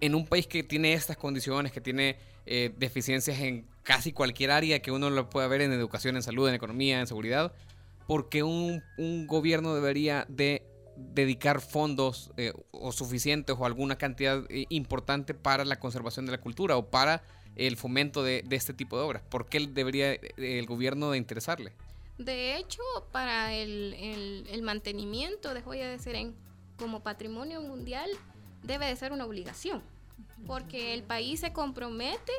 en 0.00 0.14
un 0.14 0.26
país 0.26 0.46
que 0.46 0.62
tiene 0.62 0.92
estas 0.92 1.16
condiciones, 1.16 1.72
que 1.72 1.80
tiene 1.80 2.16
eh, 2.46 2.72
deficiencias 2.76 3.38
en 3.40 3.66
casi 3.82 4.12
cualquier 4.12 4.50
área 4.50 4.80
que 4.80 4.90
uno 4.90 5.10
lo 5.10 5.28
pueda 5.28 5.46
ver 5.48 5.60
en 5.60 5.72
educación, 5.72 6.16
en 6.16 6.22
salud, 6.22 6.48
en 6.48 6.54
economía, 6.54 7.00
en 7.00 7.06
seguridad, 7.06 7.52
¿por 8.06 8.28
qué 8.28 8.42
un, 8.42 8.82
gobierno 9.26 9.74
debería 9.74 10.24
de 10.28 10.62
dedicar 10.96 11.60
fondos 11.60 12.32
eh, 12.36 12.52
o 12.72 12.90
suficientes 12.90 13.54
o 13.58 13.66
alguna 13.66 13.96
cantidad 13.98 14.44
eh, 14.48 14.66
importante 14.70 15.34
para 15.34 15.64
la 15.64 15.78
conservación 15.78 16.26
de 16.26 16.32
la 16.32 16.40
cultura 16.40 16.76
o 16.76 16.90
para 16.90 17.22
el 17.54 17.76
fomento 17.76 18.22
de, 18.22 18.44
este 18.50 18.72
tipo 18.72 18.96
de 18.96 19.04
obras? 19.04 19.22
¿Por 19.28 19.46
qué 19.46 19.66
debería 19.66 20.12
el 20.12 20.66
gobierno 20.66 21.10
de 21.10 21.18
interesarle? 21.18 21.72
De 22.16 22.56
hecho, 22.56 22.82
para 23.12 23.54
el, 23.54 23.94
el 24.48 24.62
mantenimiento 24.62 25.54
de 25.54 25.62
Joya 25.62 25.88
de 25.88 26.32
como 26.78 27.02
patrimonio 27.02 27.60
mundial, 27.60 28.08
debe 28.62 28.86
de 28.86 28.96
ser 28.96 29.12
una 29.12 29.24
obligación, 29.24 29.82
porque 30.46 30.94
el 30.94 31.02
país 31.02 31.40
se 31.40 31.52
compromete 31.52 32.32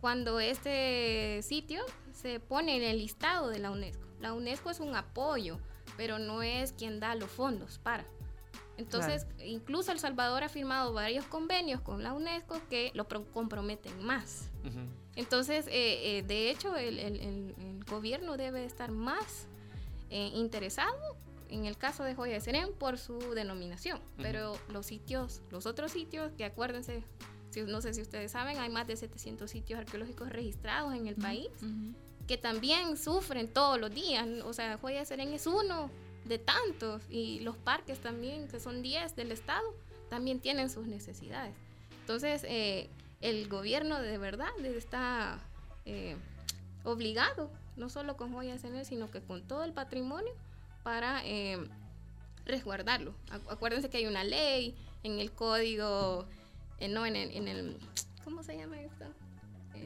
cuando 0.00 0.40
este 0.40 1.40
sitio 1.42 1.84
se 2.12 2.40
pone 2.40 2.76
en 2.76 2.82
el 2.82 2.98
listado 2.98 3.48
de 3.48 3.58
la 3.58 3.70
UNESCO. 3.70 4.06
La 4.20 4.32
UNESCO 4.32 4.70
es 4.70 4.80
un 4.80 4.94
apoyo, 4.94 5.58
pero 5.96 6.18
no 6.18 6.42
es 6.42 6.72
quien 6.72 7.00
da 7.00 7.14
los 7.14 7.30
fondos 7.30 7.78
para. 7.78 8.04
Entonces, 8.78 9.26
incluso 9.42 9.90
El 9.92 9.98
Salvador 9.98 10.44
ha 10.44 10.48
firmado 10.48 10.92
varios 10.92 11.24
convenios 11.24 11.80
con 11.80 12.02
la 12.02 12.12
UNESCO 12.12 12.60
que 12.68 12.90
lo 12.94 13.06
comprometen 13.08 14.04
más. 14.04 14.50
Entonces, 15.14 15.66
eh, 15.68 16.18
eh, 16.18 16.22
de 16.22 16.50
hecho, 16.50 16.76
el, 16.76 17.54
gobierno 17.88 18.36
debe 18.36 18.64
estar 18.64 18.90
más 18.90 19.46
eh, 20.10 20.30
interesado 20.34 21.16
en 21.50 21.66
el 21.66 21.76
caso 21.76 22.04
de 22.04 22.14
Joya 22.14 22.34
de 22.34 22.40
Serén 22.40 22.72
por 22.72 22.98
su 22.98 23.18
denominación, 23.34 24.00
pero 24.16 24.58
los 24.68 24.86
sitios, 24.86 25.42
los 25.50 25.66
otros 25.66 25.92
sitios, 25.92 26.32
que 26.36 26.44
acuérdense, 26.44 27.04
si, 27.50 27.62
no 27.62 27.80
sé 27.80 27.94
si 27.94 28.02
ustedes 28.02 28.32
saben, 28.32 28.58
hay 28.58 28.70
más 28.70 28.86
de 28.86 28.96
700 28.96 29.50
sitios 29.50 29.78
arqueológicos 29.78 30.28
registrados 30.30 30.94
en 30.94 31.06
el 31.06 31.16
país, 31.16 31.48
que 32.26 32.36
también 32.36 32.96
sufren 32.96 33.48
todos 33.52 33.80
los 33.80 33.94
días, 33.94 34.26
o 34.44 34.52
sea, 34.52 34.78
Joya 34.78 35.00
de 35.00 35.04
Serén 35.06 35.32
es 35.32 35.46
uno 35.46 35.90
de 36.24 36.38
tantos, 36.38 37.02
y 37.08 37.40
los 37.40 37.56
parques 37.56 38.00
también, 38.00 38.48
que 38.48 38.60
son 38.60 38.82
10 38.82 39.14
del 39.16 39.32
estado, 39.32 39.74
también 40.08 40.40
tienen 40.40 40.70
sus 40.70 40.86
necesidades. 40.86 41.54
Entonces, 42.00 42.44
eh, 42.44 42.88
el 43.20 43.48
gobierno 43.48 44.00
de 44.00 44.18
verdad 44.18 44.48
está 44.64 45.40
eh, 45.84 46.16
obligado, 46.84 47.50
no 47.76 47.88
solo 47.88 48.16
con 48.16 48.32
Joya 48.32 48.52
de 48.52 48.58
Serén, 48.58 48.84
sino 48.84 49.10
que 49.10 49.20
con 49.20 49.46
todo 49.46 49.64
el 49.64 49.72
patrimonio, 49.72 50.32
para 50.86 51.20
eh, 51.24 51.58
resguardarlo. 52.44 53.12
Acuérdense 53.50 53.90
que 53.90 53.96
hay 53.96 54.06
una 54.06 54.22
ley 54.22 54.76
en 55.02 55.18
el 55.18 55.32
código, 55.32 56.26
eh, 56.78 56.86
no 56.86 57.04
en 57.04 57.16
el, 57.16 57.32
en 57.32 57.48
el, 57.48 57.76
¿cómo 58.22 58.44
se 58.44 58.56
llama 58.56 58.80
esto? 58.80 59.04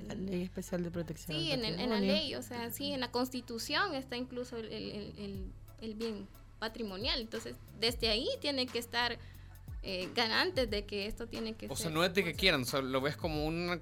la 0.09 0.15
ley 0.15 0.43
especial 0.43 0.83
de 0.85 0.91
protección. 0.91 1.39
Sí, 1.39 1.53
en, 1.53 1.65
en, 1.65 1.89
la 1.89 2.01
ley, 2.01 2.35
o 2.35 2.43
sea, 2.43 2.71
sí, 2.71 2.93
en 2.93 3.01
la 3.01 3.11
constitución 3.11 3.95
está 3.95 4.19
incluso 4.19 4.59
el, 4.59 4.71
el, 4.71 5.51
el 5.81 5.95
bien 5.95 6.29
patrimonial. 6.59 7.19
Entonces, 7.19 7.57
desde 7.79 8.11
ahí 8.11 8.29
tiene 8.43 8.67
que 8.67 8.79
estar 8.79 9.19
eh, 9.83 10.11
ganantes 10.15 10.69
de 10.69 10.85
que 10.85 11.07
esto 11.07 11.27
tiene 11.27 11.55
que 11.55 11.67
o 11.67 11.69
ser. 11.71 11.85
sea, 11.85 11.91
no 11.91 12.05
es 12.05 12.13
de 12.13 12.23
que 12.23 12.35
quieran, 12.35 12.65
lo 12.85 13.01
ves 13.01 13.17
como 13.17 13.47
un, 13.47 13.81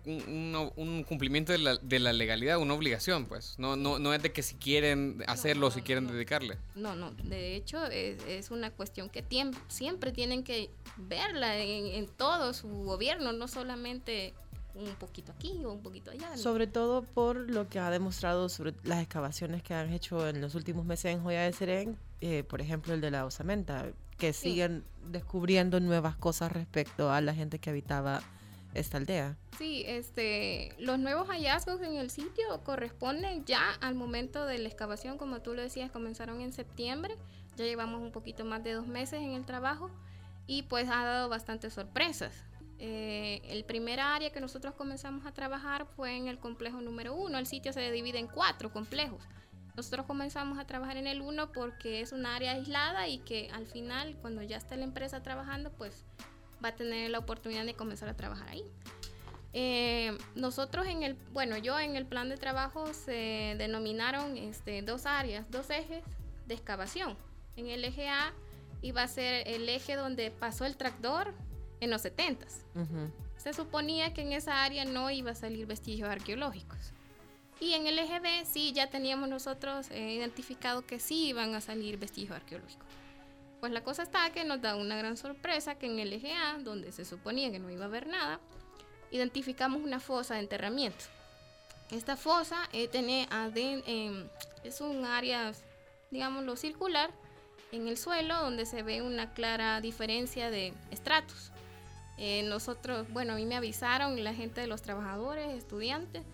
un, 0.76 1.04
cumplimiento 1.04 1.52
de 1.52 1.58
la, 1.58 1.76
de 1.76 1.98
la, 1.98 2.12
legalidad, 2.12 2.58
una 2.58 2.74
obligación, 2.74 3.26
pues. 3.26 3.56
No, 3.58 3.74
no, 3.74 3.98
no 3.98 4.14
es 4.14 4.22
de 4.22 4.32
que 4.32 4.42
si 4.42 4.54
quieren 4.54 5.24
hacerlo, 5.26 5.70
si 5.72 5.82
quieren 5.82 6.06
dedicarle. 6.06 6.56
No, 6.76 6.94
no, 6.94 7.10
de 7.10 7.56
hecho 7.56 7.84
es, 7.86 8.22
es 8.28 8.50
una 8.50 8.70
cuestión 8.70 9.08
que 9.08 9.24
siempre 9.68 10.12
tienen 10.12 10.44
que 10.44 10.70
verla 10.96 11.58
en, 11.58 11.86
en 11.86 12.06
todo 12.06 12.54
su 12.54 12.68
gobierno, 12.68 13.32
no 13.32 13.48
solamente 13.48 14.34
un 14.78 14.94
poquito 14.94 15.32
aquí 15.32 15.64
o 15.64 15.72
un 15.72 15.82
poquito 15.82 16.10
allá. 16.10 16.36
Sobre 16.36 16.66
todo 16.66 17.02
por 17.02 17.36
lo 17.36 17.68
que 17.68 17.78
ha 17.78 17.90
demostrado 17.90 18.48
sobre 18.48 18.74
las 18.84 19.02
excavaciones 19.02 19.62
que 19.62 19.74
han 19.74 19.92
hecho 19.92 20.28
en 20.28 20.40
los 20.40 20.54
últimos 20.54 20.86
meses 20.86 21.12
en 21.12 21.22
Joya 21.22 21.42
de 21.42 21.52
Serén, 21.52 21.98
eh, 22.20 22.44
por 22.44 22.60
ejemplo 22.60 22.94
el 22.94 23.00
de 23.00 23.10
la 23.10 23.26
osamenta, 23.26 23.90
que 24.18 24.32
siguen 24.32 24.84
descubriendo 25.06 25.80
nuevas 25.80 26.16
cosas 26.16 26.52
respecto 26.52 27.10
a 27.10 27.20
la 27.20 27.34
gente 27.34 27.58
que 27.58 27.70
habitaba 27.70 28.20
esta 28.74 28.98
aldea. 28.98 29.36
Sí, 29.56 29.84
este, 29.86 30.74
los 30.78 30.98
nuevos 30.98 31.28
hallazgos 31.28 31.80
en 31.80 31.94
el 31.94 32.10
sitio 32.10 32.62
corresponden 32.64 33.44
ya 33.44 33.72
al 33.80 33.94
momento 33.94 34.44
de 34.44 34.58
la 34.58 34.68
excavación, 34.68 35.18
como 35.18 35.40
tú 35.40 35.54
lo 35.54 35.62
decías, 35.62 35.90
comenzaron 35.90 36.40
en 36.40 36.52
septiembre, 36.52 37.16
ya 37.56 37.64
llevamos 37.64 38.02
un 38.02 38.12
poquito 38.12 38.44
más 38.44 38.62
de 38.62 38.72
dos 38.72 38.86
meses 38.86 39.20
en 39.20 39.32
el 39.32 39.44
trabajo 39.44 39.90
y 40.46 40.62
pues 40.62 40.88
ha 40.88 41.04
dado 41.04 41.28
bastantes 41.28 41.72
sorpresas. 41.72 42.32
Eh, 42.80 43.40
el 43.48 43.64
primer 43.64 43.98
área 43.98 44.30
que 44.30 44.40
nosotros 44.40 44.74
comenzamos 44.74 45.26
a 45.26 45.32
trabajar 45.32 45.86
fue 45.96 46.16
en 46.16 46.28
el 46.28 46.38
complejo 46.38 46.80
número 46.80 47.14
uno. 47.14 47.38
El 47.38 47.46
sitio 47.46 47.72
se 47.72 47.90
divide 47.90 48.18
en 48.18 48.28
cuatro 48.28 48.72
complejos. 48.72 49.22
Nosotros 49.78 50.06
comenzamos 50.06 50.58
a 50.58 50.66
trabajar 50.66 50.96
en 50.96 51.06
el 51.06 51.20
uno 51.20 51.52
porque 51.52 52.00
es 52.00 52.10
un 52.10 52.26
área 52.26 52.50
aislada 52.50 53.06
y 53.06 53.18
que 53.18 53.48
al 53.52 53.64
final, 53.64 54.16
cuando 54.20 54.42
ya 54.42 54.56
esté 54.56 54.76
la 54.76 54.82
empresa 54.82 55.22
trabajando, 55.22 55.70
pues 55.70 56.04
va 56.62 56.70
a 56.70 56.74
tener 56.74 57.12
la 57.12 57.20
oportunidad 57.20 57.64
de 57.64 57.74
comenzar 57.74 58.08
a 58.08 58.16
trabajar 58.16 58.48
ahí. 58.48 58.64
Eh, 59.52 60.18
nosotros 60.34 60.84
en 60.88 61.04
el, 61.04 61.14
bueno, 61.32 61.56
yo 61.58 61.78
en 61.78 61.94
el 61.94 62.06
plan 62.06 62.28
de 62.28 62.36
trabajo 62.36 62.92
se 62.92 63.54
denominaron 63.56 64.36
este, 64.36 64.82
dos 64.82 65.06
áreas, 65.06 65.48
dos 65.48 65.70
ejes 65.70 66.02
de 66.48 66.54
excavación. 66.54 67.16
En 67.54 67.68
el 67.68 67.84
eje 67.84 68.08
A 68.08 68.32
iba 68.82 69.04
a 69.04 69.06
ser 69.06 69.46
el 69.46 69.68
eje 69.68 69.94
donde 69.94 70.32
pasó 70.32 70.64
el 70.64 70.76
tractor 70.76 71.32
en 71.78 71.90
los 71.90 72.02
70 72.02 72.48
Se 73.36 73.52
suponía 73.52 74.12
que 74.12 74.22
en 74.22 74.32
esa 74.32 74.64
área 74.64 74.84
no 74.84 75.08
iba 75.12 75.30
a 75.30 75.36
salir 75.36 75.66
vestigios 75.66 76.10
arqueológicos. 76.10 76.92
Y 77.60 77.74
en 77.74 77.86
el 77.86 77.98
eje 77.98 78.20
B 78.20 78.44
sí 78.44 78.72
ya 78.72 78.88
teníamos 78.88 79.28
nosotros 79.28 79.90
eh, 79.90 80.12
identificado 80.12 80.86
que 80.86 81.00
sí 81.00 81.28
iban 81.28 81.54
a 81.54 81.60
salir 81.60 81.98
vestigios 81.98 82.36
arqueológicos. 82.36 82.86
Pues 83.60 83.72
la 83.72 83.82
cosa 83.82 84.04
está 84.04 84.30
que 84.30 84.44
nos 84.44 84.62
da 84.62 84.76
una 84.76 84.96
gran 84.96 85.16
sorpresa 85.16 85.76
que 85.76 85.86
en 85.86 85.98
el 85.98 86.12
eje 86.12 86.32
A, 86.32 86.58
donde 86.58 86.92
se 86.92 87.04
suponía 87.04 87.50
que 87.50 87.58
no 87.58 87.70
iba 87.70 87.84
a 87.84 87.88
haber 87.88 88.06
nada, 88.06 88.38
identificamos 89.10 89.82
una 89.82 89.98
fosa 89.98 90.34
de 90.34 90.40
enterramiento. 90.40 91.04
Esta 91.90 92.16
fosa 92.16 92.68
eh, 92.72 92.86
tiene 92.86 93.26
em, 93.54 94.28
es 94.62 94.80
un 94.80 95.04
área, 95.04 95.52
digámoslo, 96.10 96.54
circular 96.54 97.10
en 97.72 97.88
el 97.88 97.96
suelo 97.96 98.36
donde 98.36 98.66
se 98.66 98.82
ve 98.82 99.02
una 99.02 99.32
clara 99.32 99.80
diferencia 99.80 100.50
de 100.50 100.72
estratos. 100.90 101.50
Eh, 102.16 102.42
nosotros, 102.44 103.08
bueno, 103.10 103.32
a 103.32 103.36
mí 103.36 103.46
me 103.46 103.56
avisaron 103.56 104.22
la 104.22 104.34
gente 104.34 104.60
de 104.60 104.66
los 104.66 104.82
trabajadores, 104.82 105.56
estudiantes, 105.56 106.24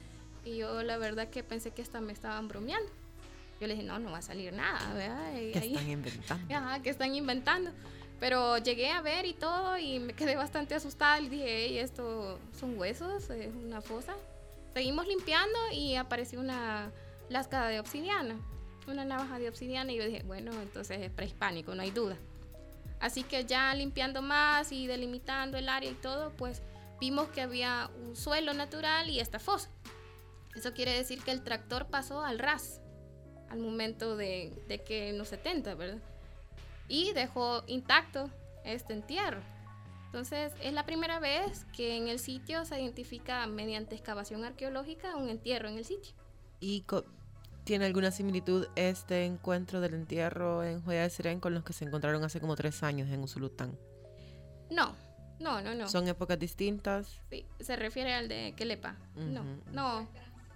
y 0.45 0.57
yo 0.59 0.83
la 0.83 0.97
verdad 0.99 1.29
que 1.29 1.43
pensé 1.43 1.71
que 1.71 1.83
hasta 1.83 2.01
me 2.01 2.13
estaban 2.13 2.49
bromeando. 2.49 2.91
Yo 3.61 3.67
le 3.67 3.75
dije, 3.75 3.87
no, 3.87 3.99
no 3.99 4.11
va 4.11 4.19
a 4.19 4.23
salir 4.23 4.53
nada, 4.53 4.93
¿verdad? 4.95 5.33
¿Qué 5.35 5.59
están 5.59 5.91
inventando? 5.91 6.55
Ajá, 6.55 6.83
que 6.83 6.91
están 6.91 7.15
inventando. 7.15 7.71
Pero 8.21 8.59
llegué 8.59 8.91
a 8.91 9.01
ver 9.01 9.27
y 9.27 9.35
todo 9.35 9.77
y 9.79 9.99
me 9.99 10.13
quedé 10.13 10.37
bastante 10.37 10.75
asustada 10.75 11.21
y 11.21 11.29
dije, 11.29 11.45
hey, 11.47 11.79
esto 11.79 12.39
son 12.59 12.79
huesos, 12.79 13.29
es 13.31 13.55
una 13.55 13.81
fosa. 13.81 14.15
Seguimos 14.73 15.07
limpiando 15.07 15.59
y 15.73 15.97
apareció 15.97 16.41
una 16.41 16.91
lasca 17.29 17.69
de 17.69 17.81
obsidiana, 17.81 18.37
una 18.87 19.05
navaja 19.05 19.39
de 19.39 19.49
obsidiana 19.49 19.93
y 19.93 19.97
yo 19.97 20.05
dije, 20.05 20.23
bueno, 20.25 20.53
entonces 20.61 21.01
es 21.01 21.11
prehispánico, 21.11 21.75
no 21.75 21.83
hay 21.83 21.91
duda. 21.91 22.17
Así 23.01 23.23
que 23.23 23.45
ya 23.45 23.75
limpiando 23.75 24.23
más 24.23 24.73
y 24.73 24.87
delimitando 24.87 25.59
el 25.59 25.69
área 25.69 25.91
y 25.91 25.95
todo, 25.95 26.31
pues 26.31 26.63
vimos 27.01 27.29
que 27.29 27.43
había 27.43 27.91
un 28.03 28.17
suelo 28.17 28.55
natural 28.55 29.11
y 29.11 29.21
esta 29.21 29.39
fosa. 29.39 29.69
Eso 30.55 30.73
quiere 30.73 30.93
decir 30.93 31.23
que 31.23 31.31
el 31.31 31.43
tractor 31.43 31.87
pasó 31.87 32.23
al 32.23 32.39
ras 32.39 32.81
al 33.49 33.59
momento 33.59 34.17
de, 34.17 34.53
de 34.69 34.83
que 34.83 35.11
en 35.11 35.19
los 35.19 35.29
70, 35.29 35.75
¿verdad? 35.75 36.01
y 36.89 37.13
dejó 37.13 37.63
intacto 37.67 38.31
este 38.65 38.93
entierro. 38.93 39.41
Entonces 40.07 40.53
es 40.63 40.73
la 40.73 40.87
primera 40.87 41.19
vez 41.19 41.67
que 41.77 41.97
en 41.97 42.09
el 42.09 42.19
sitio 42.19 42.65
se 42.65 42.81
identifica 42.81 43.47
mediante 43.47 43.95
excavación 43.95 44.45
arqueológica 44.45 45.17
un 45.17 45.29
entierro 45.29 45.69
en 45.69 45.79
el 45.79 45.85
sitio. 45.85 46.15
¿Y 46.61 46.85
tiene 47.65 47.87
alguna 47.87 48.11
similitud 48.11 48.69
este 48.77 49.25
encuentro 49.25 49.81
del 49.81 49.95
entierro 49.95 50.63
en 50.63 50.83
Joya 50.83 51.03
de 51.03 51.11
Serén 51.11 51.41
con 51.41 51.55
los 51.55 51.65
que 51.65 51.73
se 51.73 51.85
encontraron 51.85 52.23
hace 52.23 52.41
como 52.41 52.55
tres 52.55 52.83
años 52.83 53.11
en 53.11 53.23
Usulután? 53.23 53.77
No, 54.71 54.95
no, 55.41 55.61
no, 55.63 55.75
no. 55.75 55.89
¿Son 55.89 56.07
épocas 56.07 56.39
distintas? 56.39 57.21
Sí, 57.31 57.45
se 57.61 57.75
refiere 57.77 58.15
al 58.15 58.29
de 58.29 58.55
Kelepa. 58.57 58.97
No, 59.17 59.43
no. 59.73 60.09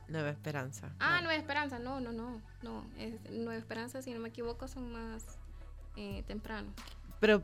Nueva 0.09 0.31
Esperanza. 0.31 0.91
Ah, 1.01 1.21
Nueva 1.21 1.37
Esperanza, 1.37 1.79
no, 1.79 2.01
no, 2.01 2.13
no, 2.13 2.41
no. 2.63 2.85
Es 2.99 3.15
Nueva 3.31 3.57
Esperanza, 3.57 4.03
si 4.03 4.13
no 4.13 4.21
me 4.21 4.31
equivoco, 4.31 4.69
son 4.69 4.93
más 4.93 5.39
eh, 5.97 6.23
temprano. 6.27 6.73
Pero 7.21 7.43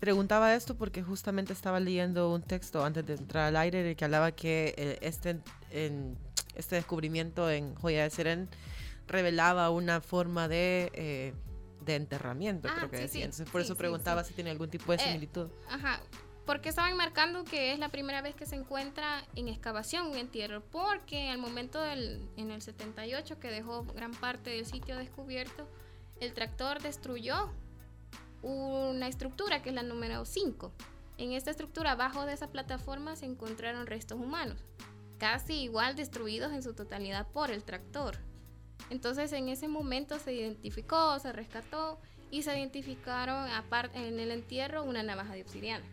preguntaba 0.00 0.54
esto 0.54 0.76
porque 0.76 1.02
justamente 1.02 1.52
estaba 1.52 1.78
leyendo 1.78 2.32
un 2.32 2.42
texto 2.42 2.84
antes 2.84 3.06
de 3.06 3.14
entrar 3.14 3.48
al 3.48 3.56
aire 3.56 3.82
de 3.82 3.94
que 3.94 4.04
hablaba 4.04 4.32
que 4.32 4.74
eh, 4.76 4.98
este, 5.02 5.38
en, 5.70 6.16
este 6.54 6.76
descubrimiento 6.76 7.50
en 7.50 7.74
Joya 7.76 8.04
de 8.04 8.10
Serén 8.10 8.48
revelaba 9.06 9.70
una 9.70 10.00
forma 10.00 10.48
de, 10.48 10.90
eh, 10.94 11.34
de 11.84 11.96
enterramiento, 11.96 12.68
ah, 12.70 12.74
creo 12.76 12.90
que 12.90 12.98
decía. 12.98 13.24
Entonces, 13.24 13.48
por 13.50 13.60
eso 13.60 13.76
preguntaba 13.76 14.24
si 14.24 14.32
tiene 14.32 14.50
algún 14.50 14.70
tipo 14.70 14.92
de 14.92 14.98
similitud. 14.98 15.50
ajá, 15.68 16.00
porque 16.50 16.70
estaban 16.70 16.96
marcando 16.96 17.44
que 17.44 17.72
es 17.72 17.78
la 17.78 17.90
primera 17.90 18.22
vez 18.22 18.34
que 18.34 18.44
se 18.44 18.56
encuentra 18.56 19.24
en 19.36 19.46
excavación 19.46 20.08
un 20.08 20.16
entierro, 20.16 20.64
porque 20.72 21.28
al 21.28 21.38
momento 21.38 21.80
del, 21.80 22.28
en 22.36 22.50
el 22.50 22.60
78 22.60 23.38
que 23.38 23.52
dejó 23.52 23.84
gran 23.84 24.10
parte 24.10 24.50
del 24.50 24.66
sitio 24.66 24.96
descubierto, 24.96 25.68
el 26.18 26.32
tractor 26.32 26.82
destruyó 26.82 27.52
una 28.42 29.06
estructura 29.06 29.62
que 29.62 29.68
es 29.68 29.76
la 29.76 29.84
número 29.84 30.24
5. 30.24 30.72
En 31.18 31.34
esta 31.34 31.52
estructura, 31.52 31.92
abajo 31.92 32.26
de 32.26 32.32
esa 32.32 32.48
plataforma, 32.48 33.14
se 33.14 33.26
encontraron 33.26 33.86
restos 33.86 34.18
humanos, 34.18 34.58
casi 35.18 35.54
igual 35.54 35.94
destruidos 35.94 36.52
en 36.52 36.64
su 36.64 36.74
totalidad 36.74 37.28
por 37.28 37.52
el 37.52 37.62
tractor. 37.62 38.18
Entonces, 38.90 39.32
en 39.34 39.50
ese 39.50 39.68
momento 39.68 40.18
se 40.18 40.34
identificó, 40.34 41.16
se 41.20 41.32
rescató 41.32 42.00
y 42.28 42.42
se 42.42 42.58
identificaron 42.58 43.48
en 43.94 44.18
el 44.18 44.32
entierro 44.32 44.82
una 44.82 45.04
navaja 45.04 45.34
de 45.34 45.42
obsidiana. 45.42 45.86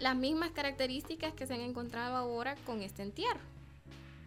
Las 0.00 0.16
mismas 0.16 0.50
características 0.50 1.32
que 1.34 1.46
se 1.46 1.54
han 1.54 1.60
encontrado 1.60 2.16
ahora 2.16 2.56
con 2.66 2.82
este 2.82 3.02
entierro. 3.02 3.40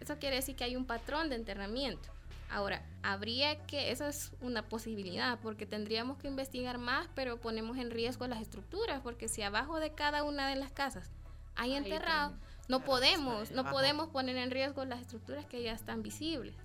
Eso 0.02 0.18
quiere 0.18 0.38
decir 0.38 0.56
que 0.56 0.64
hay 0.64 0.76
un 0.76 0.86
patrón 0.86 1.30
de 1.30 1.36
enterramiento. 1.36 2.10
Ahora, 2.52 2.82
habría 3.04 3.64
que, 3.68 3.92
eso 3.92 4.08
es 4.08 4.32
una 4.42 4.64
posibilidad, 4.64 5.38
porque 5.40 5.68
tendríamos 5.68 6.18
que 6.18 6.28
investigar 6.28 6.80
más, 6.80 7.08
pero 7.14 7.38
ponemos 7.38 7.78
en 7.78 7.92
riesgo 7.92 8.28
las 8.28 8.42
estructuras, 8.42 9.02
porque 9.02 9.28
si 9.28 9.44
abajo 9.44 9.80
de 9.80 9.94
cada 9.94 10.24
una 10.24 10.48
de 10.50 10.56
las 10.56 10.72
casas 10.72 11.12
hay 11.56 11.76
enterrado, 11.76 12.34
no 12.68 12.84
podemos, 12.84 13.52
no 13.52 13.70
podemos 13.70 14.10
poner 14.10 14.38
en 14.38 14.50
riesgo 14.50 14.84
las 14.86 15.02
estructuras 15.02 15.46
que 15.46 15.62
ya 15.62 15.74
están 15.74 16.02
visibles. 16.02 16.56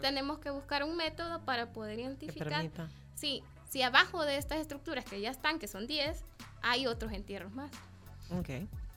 tenemos 0.00 0.38
que 0.40 0.50
buscar 0.50 0.82
un 0.82 0.96
método 0.96 1.44
para 1.44 1.72
poder 1.72 2.00
identificar 2.00 2.68
si, 3.14 3.42
si 3.68 3.82
abajo 3.82 4.24
de 4.24 4.36
estas 4.36 4.58
estructuras 4.58 5.04
que 5.04 5.20
ya 5.20 5.30
están, 5.30 5.58
que 5.60 5.68
son 5.68 5.86
10, 5.86 6.24
hay 6.62 6.86
otros 6.86 7.12
entierros 7.12 7.52
más. 7.52 7.70
Ok. 8.30 8.48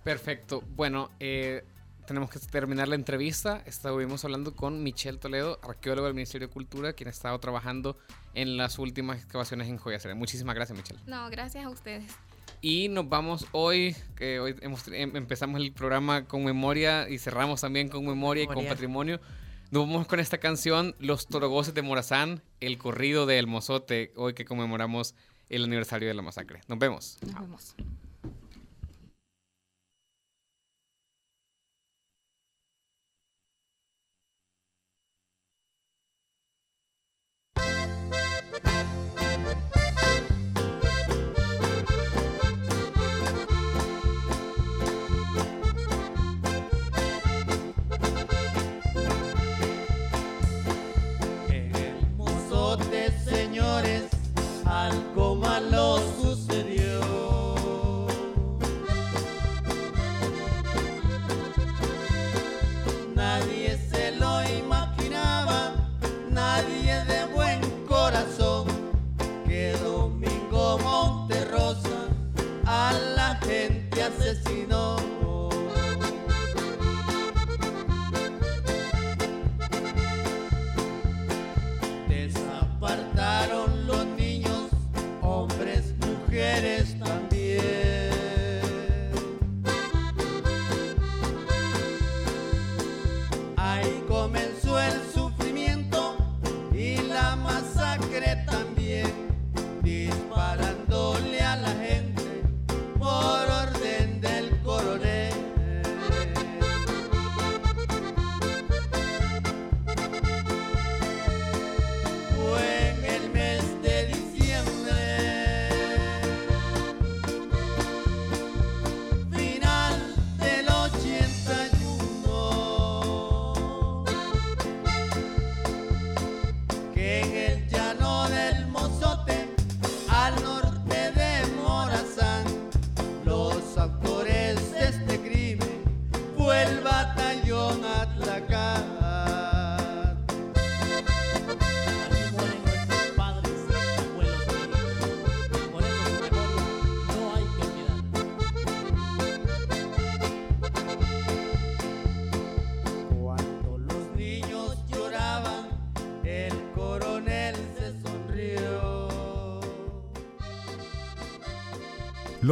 Perfecto. 0.04 0.62
Bueno, 0.76 1.10
eh, 1.20 1.64
tenemos 2.06 2.30
que 2.30 2.40
terminar 2.40 2.88
la 2.88 2.96
entrevista. 2.96 3.64
Estuvimos 3.66 4.24
hablando 4.26 4.56
con 4.56 4.84
Michelle 4.84 5.18
Toledo, 5.18 5.60
arqueólogo 5.64 6.08
del 6.08 6.16
Ministerio 6.16 6.48
de 6.48 6.54
Cultura, 6.54 6.94
quien 6.94 7.08
ha 7.08 7.12
estado 7.12 7.40
trabajando 7.40 7.98
en 8.34 8.58
las 8.58 8.80
últimas 8.80 9.18
excavaciones 9.18 9.68
en 9.70 9.78
Joya 9.78 10.00
Muchísimas 10.16 10.56
gracias, 10.56 10.78
Michelle. 10.78 11.00
No, 11.08 11.30
gracias 11.30 11.66
a 11.66 11.70
ustedes. 11.70 12.12
Y 12.62 12.90
nos 12.90 13.10
vamos 13.10 13.48
hoy, 13.52 13.96
que 14.16 14.40
hoy 14.40 14.56
em, 14.92 15.16
empezamos 15.16 15.62
el 15.62 15.72
programa 15.74 16.26
con 16.26 16.44
memoria 16.44 17.10
y 17.10 17.18
cerramos 17.18 17.62
también 17.62 17.90
con 17.90 18.06
memoria, 18.06 18.44
y 18.44 18.48
con 18.48 18.66
patrimonio. 18.66 19.20
Nos 19.72 19.88
vamos 19.88 20.08
con 20.08 20.20
esta 20.20 20.38
canción, 20.38 20.96
Los 21.00 21.28
Torogoces 21.28 21.74
de 21.74 21.82
Morazán, 21.82 22.42
el 22.60 22.78
corrido 22.78 23.26
de 23.26 23.40
El 23.40 23.48
Mozote, 23.48 24.12
hoy 24.16 24.34
que 24.34 24.46
conmemoramos 24.46 25.16
el 25.50 25.64
aniversario 25.64 26.08
de 26.08 26.14
la 26.14 26.22
masacre. 26.22 26.62
Nos 26.68 26.80
vemos. 26.80 27.18
Nos 27.22 27.42
vemos. 27.42 27.76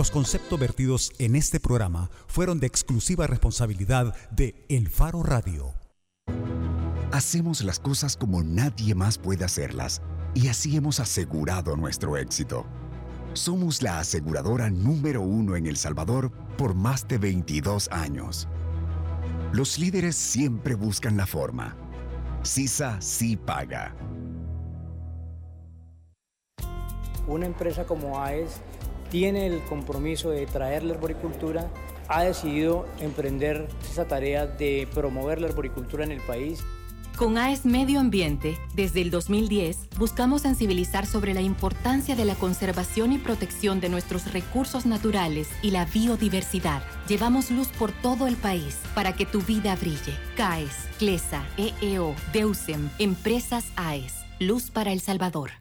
Los 0.01 0.09
conceptos 0.09 0.59
vertidos 0.59 1.13
en 1.19 1.35
este 1.35 1.59
programa 1.59 2.09
fueron 2.25 2.59
de 2.59 2.65
exclusiva 2.65 3.27
responsabilidad 3.27 4.15
de 4.31 4.65
El 4.67 4.89
Faro 4.89 5.21
Radio. 5.21 5.75
Hacemos 7.11 7.63
las 7.63 7.79
cosas 7.79 8.17
como 8.17 8.41
nadie 8.41 8.95
más 8.95 9.19
puede 9.19 9.45
hacerlas 9.45 10.01
y 10.33 10.47
así 10.47 10.75
hemos 10.75 10.99
asegurado 10.99 11.75
nuestro 11.75 12.17
éxito. 12.17 12.65
Somos 13.33 13.83
la 13.83 13.99
aseguradora 13.99 14.71
número 14.71 15.21
uno 15.21 15.55
en 15.55 15.67
El 15.67 15.77
Salvador 15.77 16.31
por 16.57 16.73
más 16.73 17.07
de 17.07 17.19
22 17.19 17.87
años. 17.91 18.47
Los 19.51 19.77
líderes 19.77 20.15
siempre 20.15 20.73
buscan 20.73 21.15
la 21.15 21.27
forma. 21.27 21.77
CISA 22.43 22.99
sí 23.01 23.37
paga. 23.37 23.95
Una 27.27 27.45
empresa 27.45 27.85
como 27.85 28.19
AES 28.19 28.61
tiene 29.11 29.45
el 29.45 29.61
compromiso 29.65 30.31
de 30.31 30.47
traer 30.47 30.83
la 30.83 30.93
arboricultura, 30.93 31.69
ha 32.07 32.23
decidido 32.23 32.87
emprender 32.99 33.67
esa 33.89 34.07
tarea 34.07 34.47
de 34.47 34.87
promover 34.93 35.39
la 35.39 35.47
arboricultura 35.47 36.03
en 36.03 36.11
el 36.11 36.21
país. 36.21 36.63
Con 37.17 37.37
AES 37.37 37.65
Medio 37.65 37.99
Ambiente, 37.99 38.57
desde 38.73 39.01
el 39.01 39.11
2010, 39.11 39.89
buscamos 39.99 40.41
sensibilizar 40.41 41.05
sobre 41.05 41.33
la 41.33 41.41
importancia 41.41 42.15
de 42.15 42.25
la 42.25 42.35
conservación 42.35 43.11
y 43.11 43.17
protección 43.17 43.79
de 43.81 43.89
nuestros 43.89 44.31
recursos 44.33 44.85
naturales 44.85 45.49
y 45.61 45.71
la 45.71 45.85
biodiversidad. 45.85 46.81
Llevamos 47.07 47.51
luz 47.51 47.67
por 47.67 47.91
todo 47.91 48.27
el 48.27 48.37
país 48.37 48.79
para 48.95 49.13
que 49.13 49.25
tu 49.25 49.41
vida 49.41 49.75
brille. 49.75 50.15
CAES, 50.37 50.87
CLESA, 50.97 51.43
EEO, 51.57 52.15
DEUSEM, 52.33 52.89
Empresas 52.97 53.65
AES. 53.75 54.15
Luz 54.39 54.71
para 54.71 54.91
El 54.91 55.01
Salvador. 55.01 55.60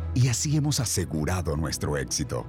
y 0.13 0.27
así 0.27 0.57
hemos 0.57 0.79
asegurado 0.79 1.55
nuestro 1.55 1.97
éxito. 1.97 2.45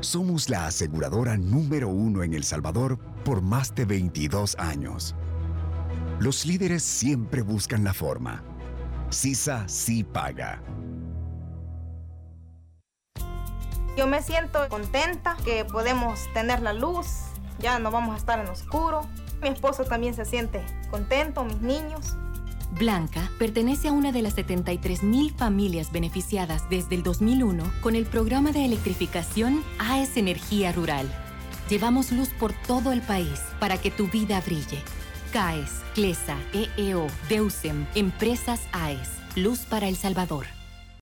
Somos 0.00 0.48
la 0.48 0.66
aseguradora 0.66 1.36
número 1.36 1.88
uno 1.88 2.22
en 2.22 2.34
El 2.34 2.44
Salvador 2.44 2.98
por 3.24 3.42
más 3.42 3.74
de 3.74 3.84
22 3.84 4.56
años. 4.58 5.14
Los 6.20 6.46
líderes 6.46 6.82
siempre 6.82 7.42
buscan 7.42 7.84
la 7.84 7.94
forma. 7.94 8.42
CISA 9.10 9.68
sí 9.68 10.04
paga. 10.04 10.62
Yo 13.96 14.06
me 14.06 14.22
siento 14.22 14.68
contenta 14.68 15.36
que 15.44 15.64
podemos 15.64 16.20
tener 16.32 16.62
la 16.62 16.72
luz, 16.72 17.06
ya 17.58 17.80
no 17.80 17.90
vamos 17.90 18.14
a 18.14 18.18
estar 18.18 18.38
en 18.38 18.46
oscuro. 18.48 19.02
Mi 19.42 19.48
esposo 19.48 19.84
también 19.84 20.14
se 20.14 20.24
siente 20.24 20.64
contento, 20.90 21.44
mis 21.44 21.60
niños. 21.60 22.16
Blanca 22.72 23.30
pertenece 23.38 23.88
a 23.88 23.92
una 23.92 24.12
de 24.12 24.22
las 24.22 24.36
73.000 24.36 25.34
familias 25.34 25.90
beneficiadas 25.90 26.68
desde 26.68 26.96
el 26.96 27.02
2001 27.02 27.64
con 27.80 27.94
el 27.94 28.06
programa 28.06 28.52
de 28.52 28.64
electrificación 28.64 29.62
AES 29.78 30.16
Energía 30.16 30.72
Rural. 30.72 31.06
Llevamos 31.68 32.12
luz 32.12 32.28
por 32.38 32.52
todo 32.52 32.92
el 32.92 33.00
país 33.02 33.40
para 33.58 33.78
que 33.78 33.90
tu 33.90 34.08
vida 34.08 34.40
brille. 34.40 34.82
CAES, 35.32 35.82
CLESA, 35.94 36.36
EEO, 36.52 37.06
DEUSEM, 37.28 37.86
Empresas 37.94 38.60
AES. 38.72 39.08
Luz 39.36 39.60
para 39.60 39.88
El 39.88 39.96
Salvador. 39.96 40.57